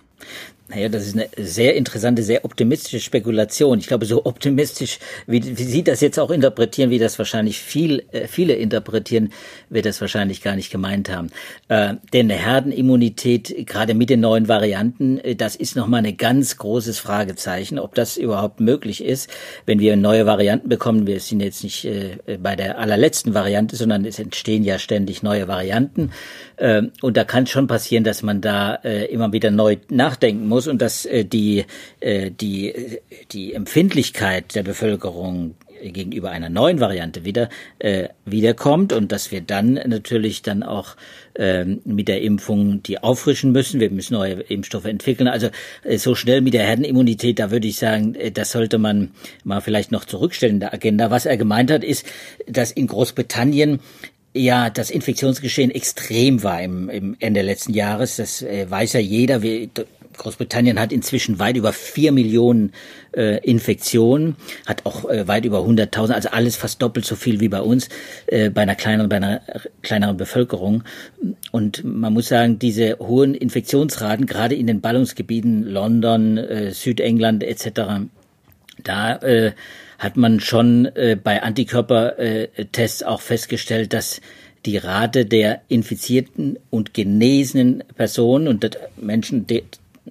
Naja, 0.71 0.89
das 0.89 1.05
ist 1.05 1.17
eine 1.17 1.29
sehr 1.37 1.75
interessante, 1.75 2.23
sehr 2.23 2.45
optimistische 2.45 3.01
Spekulation. 3.01 3.81
Ich 3.81 3.89
glaube, 3.89 4.07
so 4.07 4.25
optimistisch, 4.25 5.01
wie, 5.27 5.59
wie 5.59 5.65
Sie 5.65 5.83
das 5.83 6.01
jetzt 6.01 6.19
auch 6.21 6.31
interpretieren, 6.31 6.91
wie 6.91 7.01
das 7.01 7.19
wahrscheinlich 7.19 7.59
viel, 7.59 8.05
äh, 8.13 8.29
viele 8.29 8.55
interpretieren, 8.55 9.33
wird 9.69 9.85
das 9.85 10.01
wahrscheinlich 10.01 10.43
gar 10.43 10.55
nicht 10.55 10.71
gemeint 10.71 11.11
haben. 11.11 11.31
Äh, 11.67 11.95
denn 12.13 12.31
eine 12.31 12.41
Herdenimmunität, 12.41 13.67
gerade 13.67 13.95
mit 13.95 14.11
den 14.11 14.21
neuen 14.21 14.47
Varianten, 14.47 15.19
äh, 15.19 15.35
das 15.35 15.57
ist 15.57 15.75
nochmal 15.75 16.07
ein 16.07 16.17
ganz 16.17 16.57
großes 16.57 17.01
Fragezeichen, 17.01 17.81
ob 17.81 17.97
das 17.97 18.17
überhaupt 18.17 18.61
möglich 18.61 19.03
ist, 19.03 19.29
wenn 19.67 19.81
wir 19.81 19.97
neue 19.97 20.25
Varianten 20.25 20.69
bekommen. 20.69 21.09
Wir 21.09 21.19
sind 21.19 21.41
jetzt 21.41 21.65
nicht 21.65 21.85
äh, 21.85 22.19
bei 22.41 22.55
der 22.55 22.79
allerletzten 22.79 23.35
Variante, 23.35 23.75
sondern 23.75 24.05
es 24.05 24.21
entstehen 24.21 24.63
ja 24.63 24.79
ständig 24.79 25.25
neue 25.25 25.49
Varianten. 25.49 26.13
Äh, 26.59 26.83
und 27.03 27.17
da 27.17 27.25
kann 27.25 27.49
schon 27.49 27.67
passieren, 27.67 28.05
dass 28.05 28.23
man 28.23 28.41
da 28.41 28.77
äh, 28.85 29.07
immer 29.07 29.33
wieder 29.33 29.51
neu 29.51 29.79
nachdenken 29.89 30.47
muss 30.47 30.60
muss 30.61 30.68
und 30.68 30.83
dass 30.83 31.07
äh, 31.07 31.25
die, 31.25 31.64
äh, 32.01 32.31
die, 32.31 33.01
die 33.33 33.55
Empfindlichkeit 33.55 34.55
der 34.55 34.62
Bevölkerung 34.62 35.55
gegenüber 35.83 36.31
einer 36.31 36.51
neuen 36.51 36.79
Variante 36.81 37.25
wieder 37.25 37.49
äh, 37.79 38.09
wiederkommt 38.27 38.92
und 38.92 39.11
dass 39.11 39.31
wir 39.33 39.40
dann 39.40 39.81
natürlich 39.87 40.42
dann 40.42 40.62
auch 40.62 40.96
äh, 41.35 41.64
mit 41.64 42.09
der 42.09 42.20
Impfung 42.20 42.83
die 42.83 43.03
auffrischen 43.03 43.53
müssen. 43.53 43.81
Wir 43.81 43.90
müssen 43.90 44.12
neue 44.12 44.35
Impfstoffe 44.35 44.85
entwickeln. 44.85 45.29
Also 45.29 45.49
äh, 45.83 45.96
so 45.96 46.14
schnell 46.14 46.42
mit 46.42 46.53
der 46.53 46.66
Herdenimmunität, 46.66 47.38
da 47.38 47.51
würde 47.51 47.68
ich 47.68 47.79
sagen, 47.79 48.14
äh, 48.16 48.31
das 48.31 48.53
sollte 48.53 48.77
man 48.77 49.12
mal 49.42 49.62
vielleicht 49.62 49.90
noch 49.92 50.05
zurückstellen 50.05 50.57
in 50.57 50.61
der 50.61 50.75
Agenda. 50.75 51.11
Was 51.11 51.25
er 51.25 51.38
gemeint 51.38 51.70
hat, 51.70 51.83
ist, 51.83 52.05
dass 52.46 52.70
in 52.70 52.87
Großbritannien 52.87 53.81
ja 54.35 54.70
das 54.70 54.90
Infektionsgeschehen 54.90 55.70
extrem 55.70 56.42
war 56.42 56.62
im, 56.62 56.88
im 56.88 57.16
Ende 57.18 57.40
letzten 57.40 57.73
Jahres. 57.73 58.16
Das 58.16 58.42
äh, 58.42 58.70
weiß 58.70 58.92
ja 58.92 59.01
jeder. 59.01 59.42
Wir, 59.42 59.68
Großbritannien 60.16 60.79
hat 60.79 60.92
inzwischen 60.92 61.38
weit 61.38 61.57
über 61.57 61.73
vier 61.73 62.12
Millionen 62.12 62.73
äh, 63.16 63.38
Infektionen, 63.38 64.37
hat 64.66 64.85
auch 64.85 65.09
äh, 65.09 65.27
weit 65.29 65.44
über 65.44 65.61
100.000, 65.61 66.12
also 66.12 66.29
alles 66.31 66.57
fast 66.57 66.83
doppelt 66.83 67.05
so 67.05 67.16
viel 67.16 67.40
wie 67.40 67.49
bei 67.49 67.61
uns, 67.61 67.88
äh, 68.27 68.51
bei 68.51 68.62
einer 68.62 68.75
kleineren, 68.75 69.09
bei 69.09 69.16
einer 69.16 69.40
kleineren 69.83 70.16
Bevölkerung. 70.16 70.85
Und 71.53 71.85
man 71.85 72.12
muss 72.12 72.29
sagen, 72.29 72.59
diese 72.59 72.99
hohen 72.99 73.35
Infektionsraten, 73.35 74.27
gerade 74.27 74.55
in 74.55 74.66
den 74.66 74.81
Ballungsgebieten 74.81 75.64
London, 75.64 76.37
äh, 76.38 76.73
Südengland 76.73 77.42
etc., 77.42 78.09
da 78.83 79.16
äh, 79.16 79.53
hat 79.99 80.16
man 80.16 80.40
schon 80.40 80.87
äh, 80.87 81.16
bei 81.23 81.42
Antikörpertests 81.42 83.03
auch 83.03 83.20
festgestellt, 83.20 83.92
dass 83.92 84.20
die 84.66 84.77
Rate 84.77 85.27
der 85.27 85.62
infizierten 85.68 86.59
und 86.70 86.94
genesenen 86.94 87.85
Personen 87.96 88.49
und 88.49 88.79
Menschen, 88.96 89.46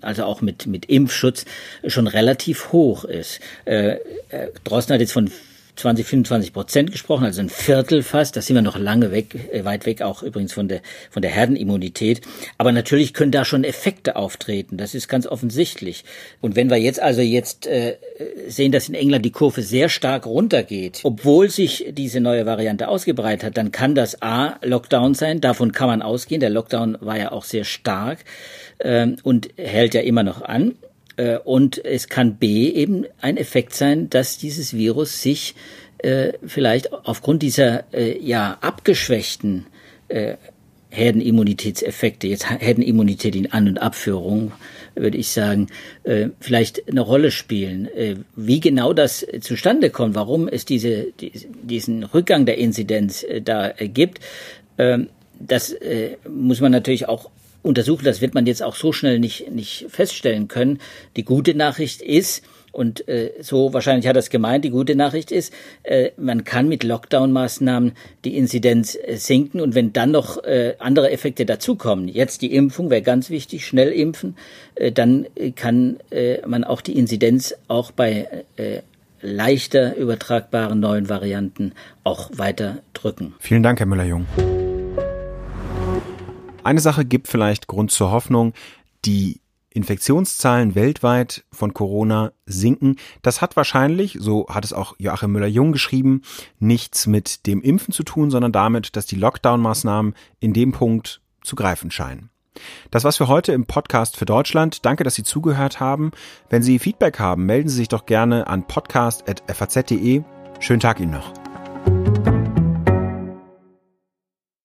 also 0.02 0.24
auch 0.24 0.42
mit, 0.42 0.68
mit 0.68 0.86
Impfschutz, 0.86 1.46
schon 1.88 2.08
relativ 2.08 2.72
hoch 2.72 3.04
ist. 3.04 3.40
Äh, 3.66 3.98
äh 4.30 4.52
Drosten 4.64 4.94
hat 4.94 5.02
jetzt 5.02 5.14
von 5.14 5.32
20, 5.80 6.06
25 6.06 6.54
Prozent 6.54 6.92
gesprochen, 6.92 7.26
also 7.26 7.42
ein 7.42 7.50
Viertel 7.50 8.04
fast. 8.04 8.36
Da 8.36 8.42
sind 8.42 8.56
wir 8.56 8.62
noch 8.62 8.78
lange 8.78 9.12
weg, 9.12 9.36
äh, 9.52 9.66
weit 9.66 9.86
weg, 9.86 10.02
auch 10.02 10.24
übrigens 10.24 10.54
von 10.54 10.68
der, 10.68 10.82
von 11.10 11.22
der 11.22 11.32
Herdenimmunität. 11.32 12.22
Aber 12.58 12.72
natürlich 12.72 13.14
können 13.14 13.32
da 13.32 13.46
schon 13.46 13.64
Effekte 13.64 14.16
auftreten. 14.16 14.78
Das 14.78 14.94
ist 14.94 15.08
ganz 15.08 15.26
offensichtlich. 15.26 16.04
Und 16.42 16.56
wenn 16.56 16.70
wir 16.70 16.78
jetzt 16.78 17.02
also 17.02 17.22
jetzt 17.22 17.68
äh, 17.68 17.98
sehen, 18.48 18.72
dass 18.72 18.90
in 18.90 18.96
England 18.96 19.26
die 19.26 19.32
Kurve 19.32 19.62
sehr 19.62 19.90
stark 19.90 20.26
runtergeht, 20.26 21.02
obwohl 21.04 21.50
sich 21.50 21.86
diese 21.92 22.20
neue 22.20 22.46
Variante 22.46 22.88
ausgebreitet 22.88 23.44
hat, 23.46 23.58
dann 23.58 23.72
kann 23.72 23.96
das 23.96 24.22
A, 24.22 24.58
Lockdown 24.62 25.14
sein. 25.14 25.42
Davon 25.42 25.72
kann 25.72 25.88
man 25.88 26.02
ausgehen. 26.02 26.42
Der 26.42 26.50
Lockdown 26.50 26.98
war 27.00 27.18
ja 27.18 27.32
auch 27.32 27.46
sehr 27.46 27.64
stark 27.64 28.20
ähm, 28.80 29.16
und 29.24 29.50
hält 29.58 29.94
ja 29.94 30.02
immer 30.02 30.24
noch 30.24 30.42
an. 30.42 30.76
Äh, 31.20 31.38
und 31.44 31.84
es 31.84 32.08
kann 32.08 32.36
B 32.36 32.70
eben 32.70 33.06
ein 33.20 33.38
Effekt 33.38 33.74
sein, 33.76 34.10
dass 34.10 34.38
dieses 34.38 34.74
Virus 34.74 35.22
sich 35.22 35.54
äh, 35.98 36.32
vielleicht 36.46 36.94
aufgrund 36.94 37.44
dieser 37.44 37.84
äh, 37.94 38.18
ja 38.20 38.58
abgeschwächten 38.62 39.66
Herdenimmunitätseffekte, 40.90 42.26
jetzt 42.26 42.50
Herdenimmunität 42.50 43.36
in 43.36 43.52
An- 43.52 43.68
und 43.68 43.78
Abführung, 43.78 44.54
würde 44.96 45.20
ich 45.20 45.30
sagen, 45.30 45.68
vielleicht 46.40 46.90
eine 46.90 47.02
Rolle 47.02 47.30
spielen. 47.30 47.88
Wie 48.36 48.60
genau 48.60 48.94
das 48.94 49.24
zustande 49.42 49.92
kommt, 49.92 50.16
warum 50.16 50.48
es 50.48 50.66
diese, 50.66 51.14
diesen 51.62 52.06
Rückgang 52.06 52.48
der 52.48 52.58
Inzidenz 52.58 53.24
da 53.44 53.72
gibt, 53.78 54.20
ähm, 54.80 55.10
das 55.40 55.76
muss 56.28 56.60
man 56.60 56.72
natürlich 56.72 57.08
auch 57.08 57.30
untersuchen. 57.62 58.06
Das 58.06 58.22
wird 58.22 58.34
man 58.34 58.46
jetzt 58.46 58.64
auch 58.64 58.76
so 58.76 58.92
schnell 58.92 59.20
nicht, 59.20 59.52
nicht 59.52 59.88
feststellen 59.90 60.48
können. 60.48 60.80
Die 61.16 61.26
gute 61.26 61.56
Nachricht 61.56 62.02
ist, 62.02 62.44
und 62.72 63.08
äh, 63.08 63.32
so 63.42 63.74
wahrscheinlich 63.74 64.08
hat 64.08 64.18
es 64.18 64.30
gemeint. 64.30 64.64
Die 64.64 64.70
gute 64.70 64.96
Nachricht 64.96 65.32
ist, 65.32 65.54
äh, 65.84 66.12
man 66.18 66.44
kann 66.44 66.68
mit 66.68 66.84
Lockdown-Maßnahmen 66.84 67.94
die 68.26 68.38
Inzidenz 68.38 68.96
äh, 68.96 69.16
senken 69.18 69.62
und 69.62 69.76
wenn 69.76 69.94
dann 69.94 70.12
noch 70.12 70.44
äh, 70.44 70.76
andere 70.80 71.12
Effekte 71.12 71.46
dazukommen, 71.46 72.08
jetzt 72.08 72.42
die 72.42 72.54
Impfung 72.54 72.90
wäre 72.90 73.02
ganz 73.02 73.30
wichtig, 73.30 73.66
schnell 73.66 73.92
impfen, 73.92 74.36
äh, 74.76 74.92
dann 74.92 75.26
äh, 75.36 75.52
kann 75.52 75.98
äh, 76.12 76.46
man 76.46 76.64
auch 76.64 76.82
die 76.82 76.98
Inzidenz 76.98 77.56
auch 77.68 77.92
bei 77.92 78.28
äh, 78.58 78.80
leichter 79.22 79.96
übertragbaren 79.98 80.80
neuen 80.80 81.10
Varianten 81.10 81.74
auch 82.04 82.30
weiter 82.34 82.80
drücken. 82.94 83.34
Vielen 83.40 83.64
Dank, 83.64 83.80
Herr 83.80 83.88
Müller-Jung. 83.88 84.26
Eine 86.70 86.82
Sache 86.82 87.04
gibt 87.04 87.28
vielleicht 87.28 87.66
Grund 87.66 87.90
zur 87.90 88.12
Hoffnung. 88.12 88.54
Die 89.04 89.42
Infektionszahlen 89.72 90.76
weltweit 90.76 91.44
von 91.52 91.74
Corona 91.74 92.32
sinken. 92.46 92.98
Das 93.24 93.42
hat 93.42 93.56
wahrscheinlich, 93.56 94.18
so 94.20 94.46
hat 94.50 94.66
es 94.66 94.74
auch 94.74 94.94
Joachim 95.00 95.32
Müller-Jung 95.32 95.72
geschrieben, 95.72 96.22
nichts 96.60 97.08
mit 97.08 97.48
dem 97.48 97.64
Impfen 97.64 97.92
zu 97.92 98.04
tun, 98.04 98.30
sondern 98.30 98.52
damit, 98.52 98.96
dass 98.96 99.08
die 99.08 99.16
Lockdown-Maßnahmen 99.16 100.14
in 100.40 100.54
dem 100.54 100.72
Punkt 100.72 101.22
zu 101.42 101.56
greifen 101.56 101.90
scheinen. 101.90 102.30
Das 102.92 103.04
war's 103.04 103.18
für 103.18 103.28
heute 103.28 103.52
im 103.52 103.66
Podcast 103.66 104.16
für 104.16 104.26
Deutschland. 104.26 104.86
Danke, 104.86 105.04
dass 105.04 105.16
Sie 105.16 105.24
zugehört 105.24 105.80
haben. 105.80 106.12
Wenn 106.52 106.62
Sie 106.62 106.78
Feedback 106.78 107.18
haben, 107.18 107.48
melden 107.48 107.70
Sie 107.70 107.78
sich 107.78 107.88
doch 107.88 108.06
gerne 108.06 108.46
an 108.46 108.68
podcast.faz.de. 108.68 110.22
Schönen 110.60 110.80
Tag 110.80 111.00
Ihnen 111.00 111.14
noch. 111.14 111.39